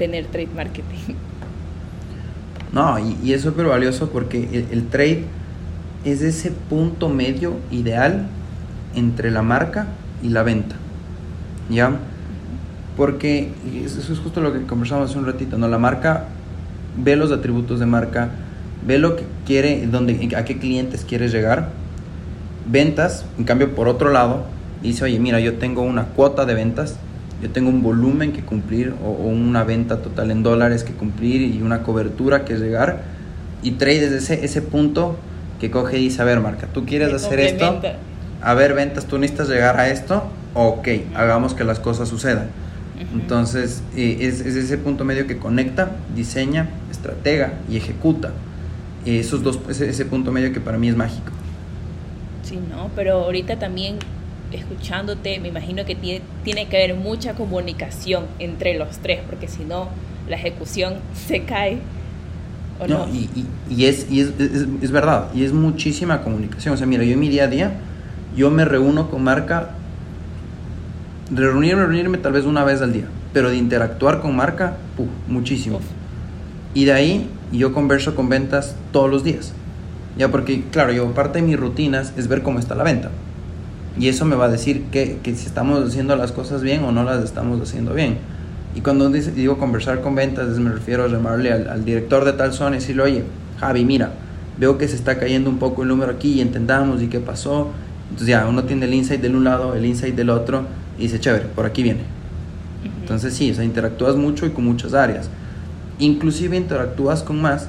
tener 0.00 0.24
trade 0.26 0.48
marketing. 0.56 1.14
No, 2.72 2.96
y, 3.00 3.32
es 3.32 3.42
súper 3.42 3.66
valioso 3.66 4.10
porque 4.10 4.64
el, 4.70 4.86
trade 4.86 5.24
es 6.04 6.22
ese 6.22 6.52
punto 6.52 7.08
medio 7.08 7.56
ideal 7.72 8.28
entre 8.94 9.32
la 9.32 9.42
marca 9.42 9.88
y 10.22 10.28
la 10.28 10.44
venta. 10.44 10.76
¿Ya? 11.68 11.98
Porque 13.00 13.48
eso 13.82 14.12
es 14.12 14.18
justo 14.18 14.42
lo 14.42 14.52
que 14.52 14.60
conversamos 14.66 15.08
hace 15.08 15.18
un 15.18 15.24
ratito, 15.24 15.56
¿no? 15.56 15.68
La 15.68 15.78
marca 15.78 16.26
ve 17.02 17.16
los 17.16 17.32
atributos 17.32 17.80
de 17.80 17.86
marca, 17.86 18.28
ve 18.86 18.98
lo 18.98 19.16
que 19.16 19.24
quiere, 19.46 19.86
dónde, 19.86 20.36
a 20.36 20.44
qué 20.44 20.58
clientes 20.58 21.06
quiere 21.08 21.28
llegar. 21.28 21.70
Ventas, 22.66 23.24
en 23.38 23.44
cambio, 23.44 23.74
por 23.74 23.88
otro 23.88 24.10
lado, 24.10 24.44
dice, 24.82 25.04
oye, 25.04 25.18
mira, 25.18 25.40
yo 25.40 25.54
tengo 25.54 25.80
una 25.80 26.08
cuota 26.08 26.44
de 26.44 26.52
ventas 26.52 26.98
yo 27.40 27.48
tengo 27.48 27.70
un 27.70 27.82
volumen 27.82 28.32
que 28.34 28.42
cumplir 28.42 28.92
o, 29.02 29.12
una 29.12 29.64
venta 29.64 30.02
total 30.02 30.30
en 30.30 30.42
dólares 30.42 30.84
que 30.84 30.92
cumplir 30.92 31.40
y 31.40 31.62
una 31.62 31.82
cobertura 31.82 32.44
que 32.44 32.56
llegar. 32.56 33.00
Y 33.62 33.70
trade 33.70 34.04
es 34.04 34.12
ese, 34.12 34.44
ese 34.44 34.60
punto 34.60 35.16
que 35.58 35.70
coge 35.70 35.96
y 35.98 36.02
dice, 36.02 36.20
a 36.20 36.26
ver, 36.26 36.40
marca, 36.40 36.66
tú 36.66 36.84
quieres 36.84 37.14
hacer 37.14 37.40
esto, 37.40 37.80
a 38.42 38.52
ver, 38.52 38.74
ventas, 38.74 39.06
tú 39.06 39.16
necesitas 39.16 39.48
llegar 39.48 39.80
a 39.80 39.88
esto, 39.88 40.24
ok, 40.52 40.86
hagamos 41.14 41.54
que 41.54 41.64
las 41.64 41.80
cosas 41.80 42.10
sucedan. 42.10 42.48
Entonces, 43.12 43.82
eh, 43.96 44.18
es, 44.20 44.40
es, 44.40 44.56
ese 44.56 44.78
punto 44.78 45.04
medio 45.04 45.26
que 45.26 45.38
conecta, 45.38 45.96
diseña, 46.14 46.68
estratega 46.90 47.54
y 47.68 47.76
ejecuta. 47.76 48.32
esos 49.06 49.42
dos, 49.42 49.58
ese, 49.68 49.88
ese 49.88 50.04
punto 50.04 50.32
medio 50.32 50.52
que 50.52 50.60
para 50.60 50.78
mí 50.78 50.88
es 50.88 50.96
mágico. 50.96 51.32
Sí, 52.42 52.58
no, 52.70 52.90
pero 52.94 53.24
ahorita 53.24 53.58
también 53.58 53.96
escuchándote, 54.52 55.38
me 55.38 55.48
imagino 55.48 55.84
que 55.84 55.94
tiene, 55.94 56.22
tiene 56.44 56.66
que 56.66 56.76
haber 56.76 56.96
mucha 56.96 57.34
comunicación 57.34 58.26
entre 58.38 58.76
los 58.78 58.98
tres, 58.98 59.20
porque 59.28 59.48
si 59.48 59.64
no, 59.64 59.88
la 60.28 60.36
ejecución 60.36 60.94
se 61.14 61.44
cae. 61.44 61.78
¿o 62.80 62.86
no, 62.86 63.08
Y, 63.08 63.28
y, 63.68 63.84
es, 63.84 64.10
y 64.10 64.20
es, 64.20 64.32
es, 64.38 64.90
verdad, 64.90 65.28
y 65.34 65.44
es 65.44 65.52
muchísima 65.52 66.22
comunicación. 66.22 66.74
O 66.74 66.76
sea, 66.76 66.86
mira, 66.86 67.04
yo 67.04 67.12
en 67.12 67.20
mi 67.20 67.28
día 67.28 67.44
a 67.44 67.48
día, 67.48 67.72
yo 68.34 68.50
me 68.50 68.64
reúno 68.64 69.10
con 69.10 69.22
marca, 69.22 69.70
reunirme, 71.30 71.82
reunirme 71.82 72.18
tal 72.18 72.32
vez 72.32 72.44
una 72.44 72.64
vez 72.64 72.82
al 72.82 72.92
día, 72.92 73.06
pero 73.32 73.50
de 73.50 73.56
interactuar 73.56 74.20
con 74.20 74.34
marca, 74.34 74.76
muchísimo. 75.28 75.80
Y 76.74 76.84
de 76.84 76.92
ahí 76.92 77.30
yo 77.52 77.72
converso 77.72 78.14
con 78.14 78.28
ventas 78.28 78.76
todos 78.92 79.10
los 79.10 79.24
días. 79.24 79.52
Ya 80.18 80.30
porque, 80.30 80.64
claro, 80.70 80.92
yo 80.92 81.12
parte 81.14 81.40
de 81.40 81.46
mis 81.46 81.58
rutinas 81.58 82.12
es 82.16 82.28
ver 82.28 82.42
cómo 82.42 82.58
está 82.58 82.74
la 82.74 82.84
venta. 82.84 83.10
Y 83.98 84.08
eso 84.08 84.24
me 84.24 84.36
va 84.36 84.46
a 84.46 84.48
decir 84.48 84.84
que, 84.92 85.18
que, 85.22 85.34
si 85.34 85.46
estamos 85.46 85.86
haciendo 85.86 86.16
las 86.16 86.32
cosas 86.32 86.62
bien 86.62 86.84
o 86.84 86.92
no 86.92 87.04
las 87.04 87.24
estamos 87.24 87.60
haciendo 87.60 87.94
bien. 87.94 88.18
Y 88.74 88.82
cuando 88.82 89.08
digo 89.10 89.58
conversar 89.58 90.00
con 90.00 90.14
ventas, 90.14 90.58
me 90.58 90.70
refiero 90.70 91.04
a 91.04 91.08
llamarle 91.08 91.52
al, 91.52 91.84
director 91.84 92.24
de 92.24 92.32
tal 92.34 92.52
zona 92.52 92.76
y 92.76 92.78
decirle, 92.78 93.02
oye, 93.02 93.24
Javi, 93.58 93.84
mira, 93.84 94.12
veo 94.58 94.78
que 94.78 94.86
se 94.86 94.94
está 94.94 95.18
cayendo 95.18 95.50
un 95.50 95.58
poco 95.58 95.82
el 95.82 95.88
número 95.88 96.12
aquí 96.12 96.34
y 96.34 96.40
entendamos 96.40 97.02
y 97.02 97.08
qué 97.08 97.18
pasó. 97.18 97.70
Entonces 98.10 98.28
ya 98.28 98.46
uno 98.46 98.64
tiene 98.64 98.86
el 98.86 98.94
insight 98.94 99.20
del 99.20 99.34
un 99.34 99.44
lado, 99.44 99.74
el 99.74 99.84
insight 99.84 100.14
del 100.14 100.30
otro 100.30 100.64
y 101.00 101.04
dice, 101.04 101.18
chévere, 101.18 101.46
por 101.46 101.66
aquí 101.66 101.82
viene. 101.82 102.02
Entonces 103.00 103.34
sí, 103.34 103.50
o 103.50 103.54
sea, 103.54 103.64
interactúas 103.64 104.14
mucho 104.14 104.46
y 104.46 104.50
con 104.50 104.64
muchas 104.64 104.94
áreas. 104.94 105.28
Inclusive 105.98 106.56
interactúas 106.56 107.22
con 107.22 107.40
más 107.40 107.68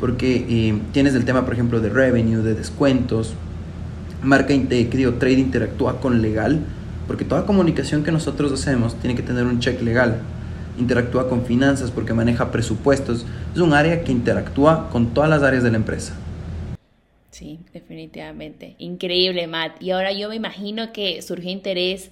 porque 0.00 0.46
eh, 0.48 0.78
tienes 0.92 1.14
el 1.14 1.24
tema, 1.26 1.44
por 1.44 1.52
ejemplo, 1.52 1.80
de 1.80 1.90
revenue, 1.90 2.42
de 2.42 2.54
descuentos, 2.54 3.34
marca, 4.22 4.54
digo, 4.54 5.14
trade 5.14 5.38
interactúa 5.38 6.00
con 6.00 6.22
legal, 6.22 6.60
porque 7.06 7.24
toda 7.24 7.44
comunicación 7.44 8.02
que 8.02 8.10
nosotros 8.10 8.50
hacemos 8.52 8.94
tiene 8.96 9.14
que 9.14 9.22
tener 9.22 9.44
un 9.44 9.60
check 9.60 9.82
legal. 9.82 10.18
Interactúa 10.78 11.28
con 11.28 11.44
finanzas 11.44 11.90
porque 11.90 12.14
maneja 12.14 12.50
presupuestos. 12.50 13.26
Es 13.54 13.60
un 13.60 13.74
área 13.74 14.02
que 14.02 14.12
interactúa 14.12 14.88
con 14.90 15.12
todas 15.12 15.28
las 15.28 15.42
áreas 15.42 15.62
de 15.62 15.70
la 15.70 15.76
empresa. 15.76 16.14
Sí, 17.30 17.58
definitivamente. 17.72 18.76
Increíble, 18.78 19.46
Matt. 19.46 19.82
Y 19.82 19.90
ahora 19.90 20.12
yo 20.12 20.28
me 20.30 20.36
imagino 20.36 20.92
que 20.92 21.20
surge 21.20 21.50
interés 21.50 22.10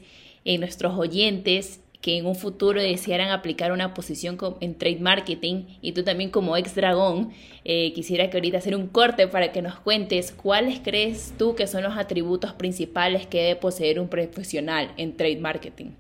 en 0.49 0.61
nuestros 0.61 0.99
oyentes 0.99 1.79
que 2.01 2.17
en 2.17 2.25
un 2.25 2.35
futuro 2.35 2.81
desearan 2.81 3.31
aplicar 3.31 3.71
una 3.71 3.93
posición 3.93 4.39
en 4.61 4.75
trade 4.79 4.99
marketing 4.99 5.65
y 5.83 5.93
tú 5.93 6.05
también 6.05 6.31
como 6.31 6.57
ex 6.57 6.75
dragón, 6.75 7.33
eh, 7.67 7.93
quisiera 7.93 8.31
que 8.31 8.39
ahorita 8.39 8.57
hacer 8.57 8.75
un 8.75 8.87
corte 8.87 9.29
para 9.29 9.53
que 9.53 9.61
nos 9.61 9.79
cuentes 9.79 10.33
cuáles 10.33 10.81
crees 10.83 11.35
tú 11.37 11.55
que 11.55 11.67
son 11.67 11.83
los 11.83 11.99
atributos 11.99 12.55
principales 12.55 13.27
que 13.27 13.43
debe 13.43 13.57
poseer 13.57 14.01
un 14.01 14.09
profesional 14.09 14.91
en 14.97 15.15
trade 15.19 15.37
marketing. 15.37 15.91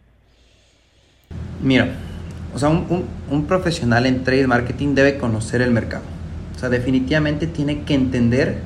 Mira, 1.62 1.94
o 2.54 2.58
sea, 2.58 2.70
un, 2.70 3.04
un, 3.30 3.44
profesional 3.44 4.06
en 4.06 4.24
trade 4.24 4.46
marketing 4.46 4.94
debe 4.94 5.18
conocer 5.18 5.60
el 5.60 5.72
mercado. 5.72 6.04
O 6.56 6.58
sea, 6.58 6.70
definitivamente 6.70 7.46
tiene 7.46 7.82
que 7.82 7.92
entender 7.92 8.56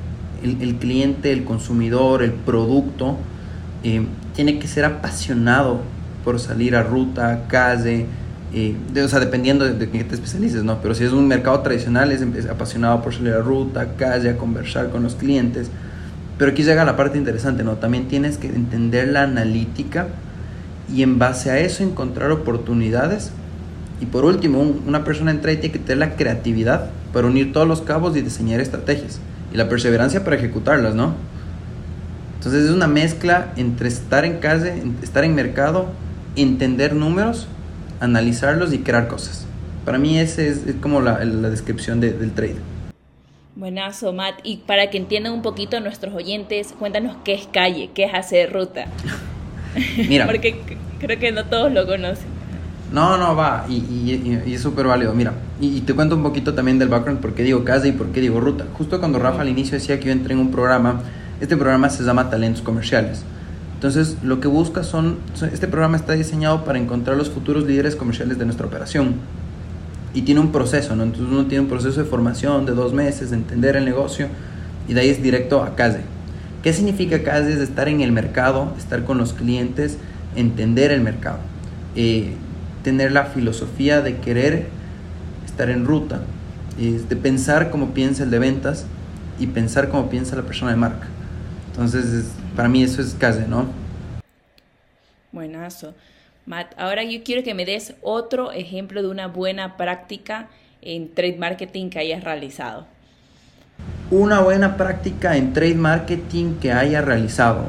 el, 0.43 0.75
cliente, 0.75 1.33
el 1.33 1.43
consumidor, 1.43 2.23
el 2.23 2.31
producto. 2.31 3.17
Eh, 3.83 4.05
tiene 4.33 4.59
que 4.59 4.67
ser 4.67 4.85
apasionado 4.85 5.81
por 6.23 6.39
salir 6.39 6.75
a 6.75 6.83
ruta, 6.83 7.45
calle, 7.47 8.07
eh, 8.53 8.75
o 9.03 9.07
sea, 9.07 9.19
dependiendo 9.19 9.65
de, 9.65 9.89
qué 9.89 10.03
te 10.03 10.13
especialices, 10.13 10.63
¿no? 10.63 10.79
Pero 10.81 10.93
si 10.93 11.03
es 11.03 11.11
un 11.11 11.27
mercado 11.27 11.59
tradicional, 11.61 12.11
es, 12.11 12.45
apasionado 12.47 13.01
por 13.01 13.13
salir 13.13 13.33
a 13.33 13.39
ruta, 13.39 13.95
calle, 13.97 14.29
a 14.29 14.37
conversar 14.37 14.89
con 14.89 15.03
los 15.03 15.15
clientes. 15.15 15.69
Pero 16.37 16.51
aquí 16.51 16.63
llega 16.63 16.85
la 16.85 16.95
parte 16.95 17.17
interesante, 17.17 17.63
¿no? 17.63 17.73
También 17.73 18.07
tienes 18.07 18.37
que 18.37 18.47
entender 18.47 19.07
la 19.07 19.23
analítica 19.23 20.07
y 20.93 21.01
en 21.01 21.17
base 21.17 21.49
a 21.49 21.57
eso 21.59 21.83
encontrar 21.83 22.31
oportunidades. 22.31 23.31
Y 24.01 24.05
por 24.05 24.25
último, 24.25 24.59
una 24.59 25.03
persona 25.03 25.31
entra 25.31 25.51
y 25.51 25.57
tiene 25.57 25.73
que 25.73 25.79
tener 25.79 25.97
la 25.97 26.15
creatividad 26.15 26.89
para 27.11 27.27
unir 27.27 27.53
todos 27.53 27.67
los 27.67 27.81
cabos 27.81 28.15
y 28.15 28.21
diseñar 28.21 28.59
estrategias. 28.59 29.19
Y 29.51 29.57
la 29.57 29.69
perseverancia 29.69 30.23
para 30.23 30.35
ejecutarlas, 30.35 30.93
¿no? 30.93 31.13
Entonces 32.45 32.65
es 32.65 32.71
una 32.71 32.87
mezcla 32.87 33.53
entre 33.55 33.87
estar 33.87 34.25
en 34.25 34.39
calle, 34.39 34.83
estar 35.01 35.23
en 35.23 35.33
mercado 35.33 35.87
entender 36.35 36.93
números, 36.93 37.47
analizarlos 38.01 38.73
y 38.73 38.79
crear 38.79 39.07
cosas. 39.07 39.45
Para 39.85 39.97
mí 39.97 40.17
esa 40.17 40.41
es, 40.41 40.63
como 40.81 40.99
la, 40.99 41.19
descripción 41.19 42.01
del 42.01 42.31
trade. 42.33 42.55
Buenazo, 43.55 44.11
Matt. 44.11 44.39
Y 44.43 44.57
para 44.57 44.89
que 44.89 44.97
entiendan 44.97 45.31
un 45.31 45.41
poquito 45.41 45.79
nuestros 45.79 46.13
oyentes, 46.13 46.73
cuéntanos 46.77 47.15
qué 47.23 47.33
es 47.33 47.47
calle, 47.47 47.91
qué 47.93 48.05
es 48.05 48.13
hacer 48.13 48.51
ruta. 48.51 48.87
Mira. 50.09 50.25
Porque 50.25 50.59
creo 50.99 51.19
que 51.19 51.31
no 51.31 51.45
todos 51.45 51.71
lo 51.71 51.85
conocen. 51.85 52.27
No, 52.91 53.17
no, 53.17 53.35
va, 53.35 53.65
y, 53.69 54.39
es 54.53 54.61
súper 54.61 54.85
válido. 54.85 55.13
Mira, 55.13 55.33
y, 55.61 55.81
te 55.81 55.93
cuento 55.93 56.15
un 56.15 56.23
poquito 56.23 56.53
también 56.53 56.77
del 56.77 56.89
background, 56.89 57.21
por 57.21 57.33
qué 57.33 57.43
digo 57.43 57.63
calle 57.63 57.89
y 57.89 57.91
por 57.93 58.07
qué 58.11 58.21
digo 58.21 58.39
ruta. 58.39 58.65
Justo 58.77 58.99
cuando 58.99 59.17
Rafa 59.17 59.41
al 59.41 59.49
inicio 59.49 59.77
decía 59.77 59.99
que 59.99 60.07
yo 60.07 60.11
entré 60.11 60.33
en 60.33 60.39
un 60.39 60.51
programa, 60.51 61.01
este 61.43 61.57
programa 61.57 61.89
se 61.89 62.03
llama 62.03 62.29
Talentos 62.29 62.61
Comerciales. 62.61 63.23
Entonces, 63.73 64.15
lo 64.23 64.39
que 64.39 64.47
busca 64.47 64.81
son, 64.81 65.17
este 65.51 65.67
programa 65.67 65.97
está 65.97 66.13
diseñado 66.13 66.63
para 66.63 66.79
encontrar 66.79 67.17
los 67.17 67.29
futuros 67.29 67.65
líderes 67.65 67.97
comerciales 67.97 68.39
de 68.39 68.45
nuestra 68.45 68.65
operación. 68.65 69.15
Y 70.13 70.21
tiene 70.21 70.39
un 70.39 70.53
proceso, 70.53 70.95
¿no? 70.95 71.03
Entonces 71.03 71.27
uno 71.29 71.47
tiene 71.47 71.65
un 71.65 71.69
proceso 71.69 72.01
de 72.01 72.09
formación 72.09 72.65
de 72.65 72.71
dos 72.71 72.93
meses, 72.93 73.31
de 73.31 73.35
entender 73.35 73.75
el 73.75 73.83
negocio, 73.83 74.29
y 74.87 74.93
de 74.93 75.01
ahí 75.01 75.09
es 75.09 75.21
directo 75.21 75.61
a 75.61 75.75
CASE. 75.75 75.99
¿Qué 76.63 76.71
significa 76.71 77.23
CASE? 77.23 77.51
Es 77.51 77.59
estar 77.59 77.89
en 77.89 77.99
el 77.99 78.13
mercado, 78.13 78.71
estar 78.77 79.03
con 79.03 79.17
los 79.17 79.33
clientes, 79.33 79.97
entender 80.37 80.91
el 80.91 81.01
mercado. 81.01 81.39
Eh, 81.97 82.35
tener 82.83 83.11
la 83.11 83.25
filosofía 83.25 83.99
de 83.99 84.15
querer 84.19 84.67
estar 85.45 85.69
en 85.69 85.83
ruta, 85.83 86.21
de 86.77 87.15
pensar 87.17 87.69
como 87.69 87.93
piensa 87.93 88.23
el 88.23 88.31
de 88.31 88.39
ventas 88.39 88.85
y 89.41 89.47
pensar 89.47 89.89
como 89.89 90.09
piensa 90.09 90.37
la 90.37 90.43
persona 90.43 90.71
de 90.71 90.77
marca. 90.77 91.07
Entonces, 91.73 92.31
para 92.55 92.69
mí 92.69 92.83
eso 92.83 93.01
es 93.01 93.15
casi, 93.15 93.41
¿no? 93.47 93.65
Buenazo. 95.31 95.95
Matt, 96.45 96.73
ahora 96.77 97.03
yo 97.03 97.23
quiero 97.23 97.41
que 97.41 97.55
me 97.55 97.65
des 97.65 97.95
otro 98.03 98.51
ejemplo 98.51 99.01
de 99.01 99.07
una 99.07 99.27
buena 99.27 99.75
práctica 99.75 100.49
en 100.83 101.11
trade 101.11 101.37
marketing 101.37 101.89
que 101.89 101.97
hayas 101.97 102.23
realizado. 102.23 102.85
Una 104.11 104.41
buena 104.41 104.77
práctica 104.77 105.35
en 105.35 105.53
trade 105.53 105.73
marketing 105.73 106.55
que 106.59 106.71
haya 106.71 107.01
realizado. 107.01 107.65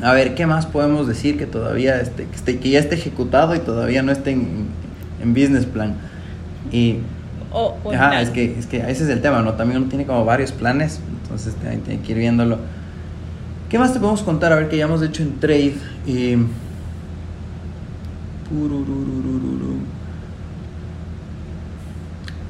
A 0.00 0.12
ver, 0.12 0.36
¿qué 0.36 0.46
más 0.46 0.66
podemos 0.66 1.08
decir 1.08 1.36
que 1.36 1.46
todavía 1.46 2.00
esté, 2.00 2.26
que, 2.26 2.36
esté, 2.36 2.58
que 2.60 2.70
ya 2.70 2.78
esté 2.78 2.94
ejecutado 2.94 3.56
y 3.56 3.58
todavía 3.58 4.02
no 4.02 4.12
esté 4.12 4.30
en, 4.30 4.68
business 5.26 5.66
plan? 5.66 5.96
Y 6.70 6.98
oh, 7.50 7.76
es 7.90 8.30
que, 8.30 8.56
es 8.56 8.66
que 8.66 8.76
ese 8.76 9.04
es 9.04 9.08
el 9.08 9.20
tema, 9.20 9.42
¿no? 9.42 9.54
También 9.54 9.80
uno 9.80 9.88
tiene 9.88 10.06
como 10.06 10.24
varios 10.24 10.52
planes, 10.52 11.00
entonces 11.22 11.56
tiene 11.56 12.00
que 12.00 12.12
ir 12.12 12.18
viéndolo. 12.18 12.58
¿Qué 13.68 13.78
más 13.78 13.92
te 13.92 13.98
podemos 13.98 14.22
contar? 14.22 14.52
A 14.52 14.56
ver, 14.56 14.68
que 14.68 14.76
ya 14.76 14.84
hemos 14.84 15.02
hecho 15.02 15.22
en 15.22 15.40
trade. 15.40 15.74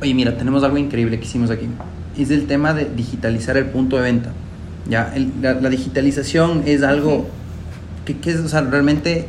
Oye, 0.03 0.15
mira, 0.15 0.37
tenemos 0.37 0.63
algo 0.65 0.77
increíble 0.77 1.19
que 1.19 1.25
hicimos 1.25 1.51
aquí. 1.51 1.67
Es 2.19 2.31
el 2.31 2.47
tema 2.47 2.75
de 2.75 2.87
digitalizar 2.95 3.57
el 3.57 3.67
punto 3.67 3.97
de 3.97 4.03
venta. 4.03 4.33
Ya, 4.89 5.15
la, 5.41 5.71
digitalización 5.71 6.65
es 6.67 6.83
algo 6.83 7.27
que, 8.05 8.31
es, 8.31 8.37
o 8.41 8.49
sea, 8.49 8.61
realmente 8.61 9.27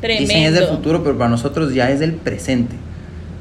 Tremendo. 0.00 0.20
dicen 0.20 0.42
es 0.42 0.52
del 0.52 0.66
futuro, 0.66 1.02
pero 1.02 1.16
para 1.16 1.30
nosotros 1.30 1.72
ya 1.72 1.90
es 1.90 2.00
del 2.00 2.12
presente. 2.12 2.76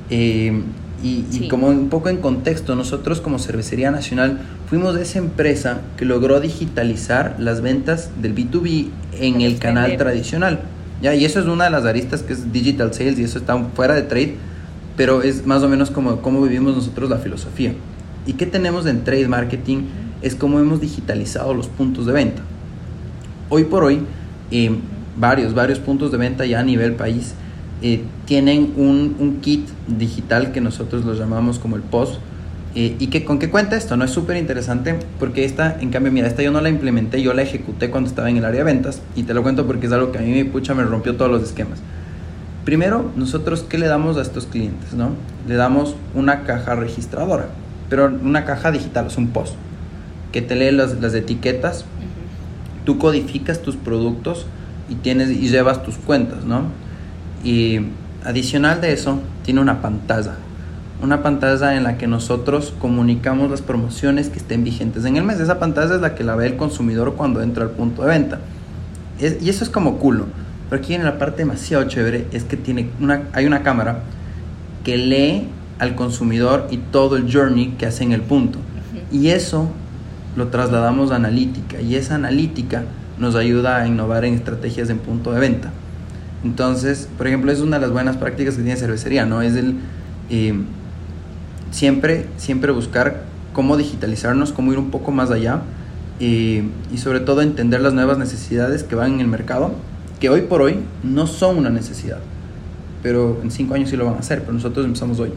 Eh, 0.10 0.62
y, 1.04 1.50
como 1.50 1.68
un 1.68 1.90
poco 1.90 2.08
en 2.08 2.18
contexto, 2.18 2.76
nosotros 2.76 3.20
como 3.20 3.38
Cervecería 3.38 3.92
Nacional 3.92 4.40
fuimos 4.70 4.96
de 4.96 5.02
esa 5.02 5.20
empresa 5.20 5.82
que 5.98 6.06
logró 6.06 6.40
digitalizar 6.40 7.36
las 7.40 7.60
ventas 7.60 8.10
del 8.22 8.34
B2B 8.34 8.88
en 9.20 9.42
el 9.42 9.60
canal 9.60 9.98
tradicional. 9.98 10.62
¿ya? 11.02 11.14
Y 11.14 11.26
eso 11.26 11.42
es 11.42 11.46
una 11.46 11.66
de 11.66 11.72
las 11.72 11.84
aristas 11.84 12.24
que 12.24 12.32
es 12.32 12.54
digital 12.54 12.94
sales 12.94 13.20
y 13.20 13.24
eso 13.24 13.38
está 13.38 13.58
fuera 13.76 13.96
de 13.96 14.04
trade, 14.04 14.36
pero 14.96 15.24
es 15.24 15.46
más 15.46 15.62
o 15.64 15.68
menos 15.68 15.92
como 15.92 16.22
cómo 16.22 16.42
vivimos 16.42 16.74
nosotros 16.74 17.10
la 17.10 17.18
filosofía. 17.18 17.74
¿Y 18.26 18.34
qué 18.34 18.46
tenemos 18.46 18.86
en 18.86 19.04
trade 19.04 19.28
marketing? 19.28 19.84
Es 20.22 20.36
cómo 20.36 20.58
hemos 20.60 20.80
digitalizado 20.80 21.54
los 21.54 21.68
puntos 21.68 22.06
de 22.06 22.14
venta. 22.14 22.42
Hoy 23.50 23.66
por 23.66 23.84
hoy, 23.84 24.04
eh, 24.52 24.72
varios, 25.18 25.54
varios 25.54 25.80
puntos 25.80 26.14
de 26.14 26.18
venta 26.18 26.46
ya 26.46 26.62
a 26.62 26.64
nivel 26.64 26.94
país 26.94 27.34
eh, 27.82 28.04
tienen 28.26 28.74
un, 28.78 29.16
un, 29.20 29.42
kit 29.42 29.68
digital 29.88 30.52
que 30.52 30.62
nosotros 30.62 31.04
lo 31.04 31.14
llamamos 31.14 31.60
como 31.60 31.76
el 31.76 31.82
POS. 31.82 32.20
Eh, 32.76 32.96
¿Y 32.98 33.08
que, 33.08 33.24
con 33.24 33.40
qué 33.40 33.50
cuenta 33.50 33.76
esto? 33.76 33.98
No 33.98 34.06
es 34.06 34.12
súper 34.12 34.38
interesante 34.38 34.96
porque 35.20 35.46
esta, 35.46 35.78
en 35.80 35.90
cambio, 35.90 36.12
mira, 36.12 36.28
esta 36.28 36.42
yo 36.42 36.52
no 36.52 36.62
la 36.62 36.70
implementé, 36.70 37.22
yo 37.22 37.34
la 37.34 37.44
ejecuté 37.44 37.90
cuando 37.90 38.10
estaba 38.10 38.30
en 38.30 38.38
el 38.38 38.46
área 38.46 38.60
de 38.60 38.64
ventas 38.64 39.02
y 39.16 39.24
te 39.24 39.34
lo 39.34 39.44
cuento 39.44 39.68
porque 39.68 39.88
es 39.88 39.92
algo 39.92 40.12
que 40.12 40.18
a 40.18 40.22
mí 40.22 40.32
me 40.32 40.46
pucha, 40.46 40.74
me 40.74 40.84
rompió 40.84 41.16
todos 41.16 41.30
los 41.30 41.44
esquemas. 41.44 41.80
Primero, 42.66 43.12
nosotros, 43.18 43.66
¿qué 43.68 43.78
le 43.78 43.88
damos 43.88 44.18
a 44.18 44.22
estos 44.22 44.46
clientes? 44.46 44.94
No? 44.94 45.10
Le 45.48 45.56
damos 45.56 45.96
una 46.16 46.44
caja 46.44 46.76
registradora, 46.76 47.50
pero 47.90 48.06
una 48.06 48.46
caja 48.46 48.72
digital, 48.72 49.08
es 49.08 49.18
un 49.18 49.28
POS, 49.28 49.56
que 50.32 50.42
te 50.42 50.56
lee 50.56 50.72
las, 50.72 51.00
las 51.02 51.14
etiquetas, 51.14 51.86
tú 52.86 52.98
codificas 52.98 53.62
tus 53.62 53.76
productos 53.76 54.46
y, 54.90 54.96
tienes, 54.96 55.30
y 55.30 55.50
llevas 55.50 55.84
tus 55.84 55.96
cuentas, 55.96 56.46
¿no? 56.46 56.68
Y 57.44 57.82
adicional 58.24 58.82
de 58.82 58.94
eso, 58.94 59.20
tiene 59.44 59.62
una 59.62 59.82
pantalla. 59.82 60.36
Una 61.02 61.22
pantalla 61.22 61.76
en 61.76 61.84
la 61.84 61.98
que 61.98 62.08
nosotros 62.08 62.74
comunicamos 62.80 63.52
las 63.52 63.62
promociones 63.62 64.30
que 64.30 64.40
estén 64.40 64.64
vigentes 64.64 65.04
en 65.06 65.18
el 65.18 65.24
mes. 65.24 65.40
Esa 65.40 65.60
pantalla 65.60 65.96
es 65.96 66.02
la 66.02 66.16
que 66.16 66.24
la 66.24 66.36
ve 66.36 66.48
el 66.48 66.56
consumidor 66.56 67.16
cuando 67.16 67.42
entra 67.42 67.64
al 67.64 67.72
punto 67.72 68.04
de 68.04 68.08
venta. 68.08 68.40
y 69.20 69.50
eso 69.50 69.64
es 69.64 69.70
como 69.70 69.98
culo. 69.98 70.28
Pero 70.70 70.82
aquí 70.82 70.94
en 70.94 71.04
la 71.04 71.20
parte 71.20 71.40
demasiado 71.40 71.84
chévere 71.84 72.28
es 72.32 72.46
que 72.46 72.58
tiene 72.58 72.90
una, 73.00 73.24
hay 73.34 73.46
una 73.46 73.64
cámara 73.64 74.00
que 74.84 74.98
lee 74.98 75.48
al 75.80 75.96
consumidor 75.96 76.68
y 76.72 76.78
todo 76.78 77.18
el 77.18 77.32
journey 77.32 77.76
que 77.78 77.86
hace 77.86 78.04
en 78.04 78.14
el 78.14 78.22
punto. 78.22 78.60
Y 79.12 79.28
eso 79.30 79.70
lo 80.36 80.48
trasladamos 80.48 81.12
a 81.12 81.18
analítica. 81.18 81.82
Y 81.82 81.96
esa 81.96 82.16
analítica 82.16 82.84
nos 83.20 83.36
ayuda 83.36 83.82
a 83.82 83.88
innovar 83.88 84.26
en 84.26 84.34
estrategias 84.34 84.90
en 84.90 85.00
punto 85.00 85.32
de 85.32 85.40
venta. 85.40 85.72
Entonces, 86.44 87.08
por 87.18 87.28
ejemplo, 87.28 87.52
es 87.52 87.62
una 87.62 87.78
de 87.78 87.82
las 87.82 87.92
buenas 87.92 88.18
prácticas 88.18 88.56
que 88.56 88.64
tiene 88.64 88.78
cervecería, 88.78 89.26
¿no? 89.26 89.42
Es 89.42 89.56
el 89.56 89.76
eh, 90.30 90.54
siempre, 91.72 92.28
siempre 92.38 92.72
buscar 92.72 93.24
cómo 93.54 93.78
digitalizarnos, 93.78 94.52
cómo 94.52 94.74
ir 94.74 94.80
un 94.80 94.92
poco 94.92 95.12
más 95.12 95.32
allá 95.32 95.62
eh, 96.20 96.64
y 96.92 96.98
sobre 96.98 97.20
todo 97.20 97.42
entender 97.42 97.82
las 97.82 97.94
nuevas 97.94 98.18
necesidades 98.18 98.84
que 98.84 98.96
van 98.96 99.14
en 99.14 99.20
el 99.22 99.28
mercado, 99.28 99.72
que 100.20 100.30
hoy 100.30 100.42
por 100.42 100.62
hoy 100.62 100.80
no 101.04 101.28
son 101.28 101.58
una 101.58 101.70
necesidad, 101.70 102.20
pero 103.02 103.40
en 103.44 103.52
cinco 103.52 103.74
años 103.74 103.90
sí 103.90 103.98
lo 103.98 104.06
van 104.06 104.16
a 104.16 104.20
hacer, 104.20 104.42
pero 104.42 104.54
nosotros 104.54 104.86
empezamos 104.86 105.20
hoy. 105.20 105.32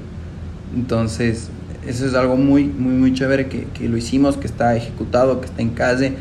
Entonces, 0.75 1.49
eso 1.87 2.07
es 2.07 2.15
algo 2.15 2.37
muy, 2.37 2.65
muy, 2.65 2.95
muy 2.95 3.15
chévere 3.15 3.49
que, 3.49 3.89
lo 3.89 3.97
hicimos, 3.97 4.37
que 4.37 4.47
está 4.47 4.77
ejecutado, 4.77 5.41
que 5.41 5.47
está 5.47 5.63
en 5.63 5.71
calle, 5.71 6.15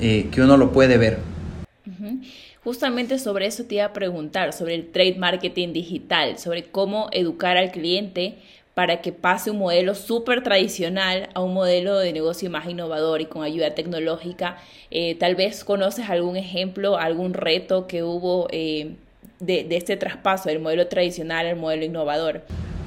eh, 0.00 0.28
que 0.30 0.42
uno 0.42 0.56
lo 0.56 0.72
puede 0.72 0.98
ver. 0.98 1.18
Justamente 2.66 3.20
sobre 3.20 3.46
eso 3.46 3.62
te 3.62 3.76
iba 3.76 3.84
a 3.84 3.92
preguntar, 3.92 4.52
sobre 4.52 4.74
el 4.74 4.90
trade 4.90 5.14
marketing 5.14 5.72
digital, 5.72 6.36
sobre 6.36 6.64
cómo 6.64 7.06
educar 7.12 7.56
al 7.56 7.70
cliente 7.70 8.38
para 8.74 9.00
que 9.02 9.12
pase 9.12 9.52
un 9.52 9.58
modelo 9.58 9.94
súper 9.94 10.42
tradicional 10.42 11.28
a 11.34 11.42
un 11.42 11.54
modelo 11.54 11.96
de 11.96 12.12
negocio 12.12 12.50
más 12.50 12.68
innovador 12.68 13.20
y 13.20 13.26
con 13.26 13.44
ayuda 13.44 13.76
tecnológica. 13.76 14.56
Eh, 14.90 15.14
tal 15.14 15.36
vez 15.36 15.62
conoces 15.62 16.10
algún 16.10 16.36
ejemplo, 16.36 16.96
algún 16.96 17.34
reto 17.34 17.86
que 17.86 18.02
hubo 18.02 18.48
eh, 18.50 18.96
de, 19.38 19.68
este 19.70 19.96
traspaso 19.96 20.48
del 20.48 20.58
modelo 20.58 20.88
tradicional 20.88 21.46
al 21.46 21.54
modelo 21.54 21.84
innovador. 21.84 22.42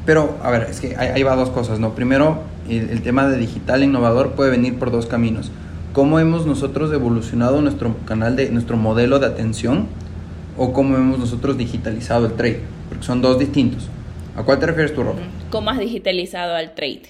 Pero, 0.05 0.37
a 0.43 0.51
ver, 0.51 0.63
es 0.63 0.81
que 0.81 0.97
ahí 0.97 1.23
va 1.23 1.37
dos 1.37 1.51
cosas, 1.51 1.79
¿no? 1.79 1.95
Primero, 1.95 2.43
el 2.69 3.01
tema 3.01 3.29
de 3.29 3.37
digital 3.37 3.81
innovador 3.81 4.33
puede 4.33 4.51
venir 4.51 4.77
por 4.77 4.91
dos 4.91 5.05
caminos 5.05 5.53
cómo 5.93 6.19
hemos 6.19 6.45
nosotros 6.45 6.91
evolucionado 6.93 7.61
nuestro 7.61 7.95
canal 8.05 8.35
de 8.35 8.49
nuestro 8.49 8.77
modelo 8.77 9.19
de 9.19 9.27
atención 9.27 9.87
o 10.57 10.73
cómo 10.73 10.97
hemos 10.97 11.19
nosotros 11.19 11.57
digitalizado 11.57 12.25
el 12.25 12.33
trade, 12.33 12.61
porque 12.89 13.05
son 13.05 13.21
dos 13.21 13.39
distintos. 13.39 13.87
¿A 14.35 14.43
cuál 14.43 14.59
te 14.59 14.65
refieres 14.65 14.93
tú, 14.93 15.03
Rob? 15.03 15.15
¿Cómo 15.49 15.69
has 15.69 15.79
digitalizado 15.79 16.55
al 16.55 16.75
trade? 16.75 17.03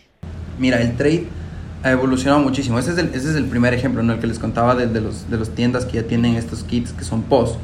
Mira, 0.57 0.81
el 0.81 0.95
trade 0.95 1.27
ha 1.83 1.91
evolucionado 1.91 2.41
muchísimo. 2.41 2.79
Ese 2.79 2.91
es 2.91 2.97
el, 2.97 3.07
ese 3.07 3.29
es 3.29 3.35
el 3.35 3.45
primer 3.45 3.73
ejemplo, 3.73 4.03
¿no? 4.03 4.13
el 4.13 4.19
que 4.19 4.27
les 4.27 4.39
contaba 4.39 4.75
de, 4.75 4.87
de 4.87 5.01
los, 5.01 5.29
de 5.29 5.37
los 5.37 5.49
tiendas 5.51 5.85
que 5.85 5.97
ya 5.97 6.03
tienen 6.03 6.35
estos 6.35 6.63
kits 6.63 6.91
que 6.93 7.03
son 7.03 7.23
POS, 7.23 7.57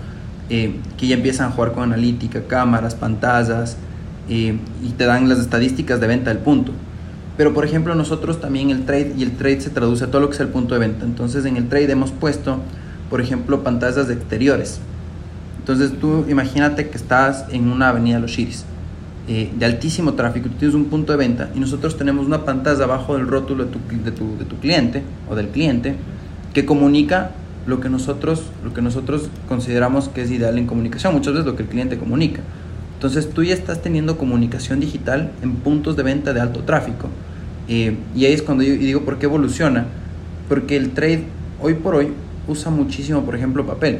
eh, 0.49 0.75
que 0.97 1.08
ya 1.08 1.15
empiezan 1.15 1.49
a 1.49 1.51
jugar 1.51 1.73
con 1.73 1.84
analítica, 1.84 2.43
cámaras, 2.47 2.95
pantallas, 2.95 3.78
eh, 4.30 4.58
y 4.84 4.89
te 4.91 5.06
dan 5.06 5.30
las 5.30 5.39
estadísticas 5.39 5.99
de 5.99 6.08
venta 6.08 6.32
del 6.32 6.39
punto. 6.39 6.71
Pero 7.38 7.54
por 7.54 7.65
ejemplo 7.65 7.95
nosotros 7.95 8.39
también 8.39 8.69
el 8.69 8.86
trade, 8.86 9.13
y 9.17 9.24
el 9.24 9.32
trade 9.32 9.62
se 9.62 9.69
traduce 9.69 10.06
a 10.06 10.08
todo 10.08 10.21
lo 10.21 10.30
que 10.30 10.36
es 10.36 10.41
el 10.41 10.50
punto 10.50 10.74
de 10.74 10.80
venta. 10.80 11.06
Entonces 11.06 11.45
en 11.45 11.58
el 11.58 11.67
trade 11.67 11.91
hemos 11.91 12.12
puesto, 12.12 12.60
por 13.10 13.21
ejemplo, 13.21 13.63
pantallas 13.63 14.08
de 14.08 14.13
exteriores. 14.13 14.80
Entonces 15.60 16.00
tú 16.00 16.26
imagínate 16.30 16.89
que 16.89 16.98
estás 16.98 17.45
en 17.52 17.69
una 17.69 17.89
avenida 17.89 18.19
Los 18.19 18.32
Chiris 18.32 18.65
eh, 19.28 19.52
de 19.58 19.65
altísimo 19.65 20.13
tráfico, 20.13 20.50
tú 20.50 20.56
tienes 20.56 20.76
un 20.76 20.86
punto 20.86 21.12
de 21.12 21.17
venta 21.17 21.50
y 21.56 21.60
nosotros 21.60 21.98
tenemos 21.98 22.28
una 22.28 22.45
pantalla 22.45 22.84
abajo 22.84 23.17
del 23.17 23.28
rótulo 23.28 23.65
de 23.65 23.71
tu, 23.71 23.80
de 24.04 24.12
tu, 24.12 24.38
de 24.38 24.45
tu 24.45 24.58
cliente 24.58 25.02
o 25.28 25.36
del 25.36 25.48
cliente 25.48 25.95
que 26.54 26.65
comunica 26.65 27.32
lo 27.65 27.80
que, 27.80 27.89
nosotros, 27.89 28.43
lo 28.63 28.74
que 28.74 28.84
nosotros 28.84 29.30
consideramos 29.48 30.10
que 30.10 30.21
es 30.21 30.30
ideal 30.30 30.58
en 30.60 30.67
comunicación, 30.67 31.13
muchas 31.13 31.34
veces 31.34 31.48
lo 31.48 31.56
que 31.56 31.63
el 31.63 31.69
cliente 31.69 31.98
comunica. 31.98 32.41
Entonces 32.96 33.30
tú 33.30 33.44
ya 33.44 33.54
estás 33.54 33.82
teniendo 33.82 34.18
comunicación 34.18 34.80
digital 34.80 35.32
en 35.42 35.56
puntos 35.56 35.96
de 35.96 36.04
venta 36.04 36.34
de 36.34 36.40
alto 36.40 36.62
tráfico. 36.62 37.10
Eh, 37.68 37.98
y 38.16 38.26
ahí 38.26 38.34
es 38.34 38.42
cuando 38.42 38.64
yo 38.64 38.74
digo, 38.74 39.02
¿por 39.02 39.20
qué 39.20 39.26
evoluciona? 39.26 39.86
Porque 40.48 40.78
el 40.78 40.92
trade 40.92 41.26
hoy 41.62 41.74
por 41.74 41.96
hoy 41.96 42.14
usa 42.48 42.72
muchísimo, 42.72 43.24
por 43.24 43.36
ejemplo, 43.36 43.66
papel. 43.66 44.00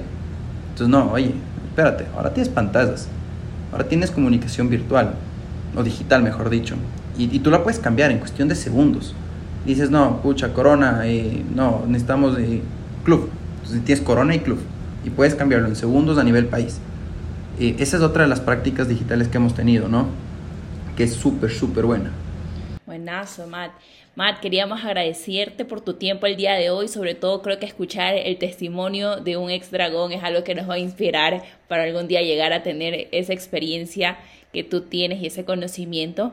Entonces, 0.70 0.88
no, 0.88 1.12
oye, 1.12 1.34
espérate, 1.70 2.06
ahora 2.16 2.34
tienes 2.34 2.50
pantallas, 2.50 3.08
ahora 3.72 3.88
tienes 3.88 4.12
comunicación 4.12 4.70
virtual, 4.70 5.16
o 5.76 5.84
digital, 5.84 6.24
mejor 6.24 6.50
dicho. 6.50 6.76
Y, 7.18 7.40
tú 7.40 7.50
la 7.50 7.64
puedes 7.64 7.80
cambiar 7.80 8.12
en 8.12 8.20
cuestión 8.20 8.48
de 8.48 8.56
segundos. 8.56 9.14
dices, 9.66 9.90
no, 9.90 10.22
pucha, 10.22 10.54
Corona, 10.54 11.02
eh, 11.06 11.44
no, 11.54 11.84
necesitamos 11.88 12.38
eh, 12.38 12.62
club. 13.04 13.30
Entonces 13.58 13.84
tienes 13.84 14.04
Corona 14.04 14.36
y 14.36 14.40
club. 14.40 14.60
Y 15.04 15.10
puedes 15.10 15.36
cambiarlo 15.36 15.68
en 15.68 15.76
segundos 15.76 16.18
a 16.18 16.24
nivel 16.24 16.46
país 16.48 16.80
esa 17.60 17.98
es 17.98 18.04
otra 18.04 18.24
de 18.24 18.30
las 18.30 18.42
prácticas 18.42 18.88
digitales 18.88 19.28
que 19.28 19.38
hemos 19.38 19.54
tenido, 19.54 19.88
¿no? 19.88 20.08
Que 20.98 21.04
es 21.04 21.14
súper, 21.14 21.52
súper 21.52 21.86
buena. 21.86 22.12
Buenazo, 22.86 23.48
Matt. 23.48 23.72
Matt, 24.16 24.40
queríamos 24.40 24.84
agradecerte 24.86 25.66
por 25.66 25.82
tu 25.82 25.96
tiempo 25.96 26.26
el 26.26 26.38
día 26.38 26.54
de 26.54 26.70
hoy, 26.70 26.88
sobre 26.88 27.16
todo 27.16 27.42
creo 27.42 27.60
que 27.60 27.66
escuchar 27.66 28.16
el 28.16 28.38
testimonio 28.38 29.18
de 29.18 29.36
un 29.36 29.50
ex 29.50 29.72
dragón 29.72 30.14
es 30.14 30.24
algo 30.24 30.44
que 30.46 30.56
nos 30.56 30.70
va 30.70 30.76
a 30.76 30.80
inspirar 30.80 31.44
para 31.68 31.84
algún 31.84 32.08
día 32.08 32.22
llegar 32.22 32.54
a 32.54 32.64
tener 32.64 33.10
esa 33.12 33.34
experiencia 33.34 34.18
que 34.54 34.64
tú 34.64 34.82
tienes 34.82 35.22
y 35.22 35.28
ese 35.28 35.44
conocimiento. 35.44 36.32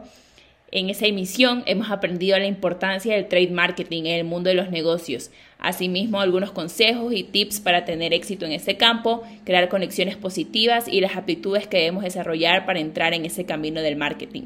En 0.75 0.89
esa 0.89 1.05
emisión 1.05 1.65
hemos 1.67 1.91
aprendido 1.91 2.39
la 2.39 2.47
importancia 2.47 3.15
del 3.15 3.29
trade 3.29 3.51
marketing 3.51 4.05
en 4.05 4.17
el 4.21 4.25
mundo 4.25 4.49
de 4.49 4.55
los 4.55 4.71
negocios. 4.71 5.31
Asimismo, 5.59 6.19
algunos 6.19 6.51
consejos 6.51 7.13
y 7.13 7.25
tips 7.25 7.61
para 7.61 7.85
tener 7.85 8.15
éxito 8.15 8.47
en 8.47 8.53
ese 8.53 8.79
campo, 8.79 9.23
crear 9.45 9.69
conexiones 9.69 10.17
positivas 10.17 10.89
y 10.89 11.03
las 11.03 11.15
aptitudes 11.15 11.67
que 11.67 11.77
debemos 11.77 12.05
desarrollar 12.05 12.65
para 12.65 12.81
entrar 12.81 13.13
en 13.13 13.27
ese 13.27 13.45
camino 13.45 13.83
del 13.83 13.97
marketing. 13.97 14.45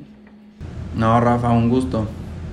No, 0.97 1.21
Rafa, 1.21 1.51
un 1.51 1.71
gusto. 1.71 2.09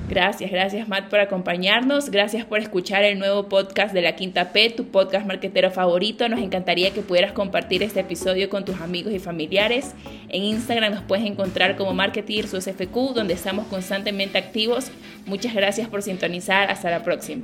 Gracias, 0.09 0.51
gracias 0.51 0.87
Matt 0.87 1.09
por 1.09 1.19
acompañarnos. 1.19 2.09
Gracias 2.09 2.45
por 2.45 2.59
escuchar 2.59 3.03
el 3.03 3.19
nuevo 3.19 3.47
podcast 3.47 3.93
de 3.93 4.01
la 4.01 4.15
Quinta 4.15 4.51
P, 4.51 4.69
tu 4.69 4.85
podcast 4.85 5.25
marketero 5.25 5.71
favorito. 5.71 6.27
Nos 6.27 6.41
encantaría 6.41 6.91
que 6.91 7.01
pudieras 7.01 7.31
compartir 7.31 7.83
este 7.83 8.01
episodio 8.01 8.49
con 8.49 8.65
tus 8.65 8.81
amigos 8.81 9.13
y 9.13 9.19
familiares. 9.19 9.95
En 10.29 10.43
Instagram 10.43 10.93
nos 10.93 11.03
puedes 11.03 11.25
encontrar 11.25 11.77
como 11.77 11.93
Marketeer 11.93 12.47
FQ, 12.47 13.13
donde 13.13 13.33
estamos 13.33 13.65
constantemente 13.67 14.37
activos. 14.37 14.91
Muchas 15.25 15.53
gracias 15.53 15.87
por 15.87 16.01
sintonizar. 16.01 16.69
Hasta 16.69 16.91
la 16.91 17.03
próxima. 17.03 17.43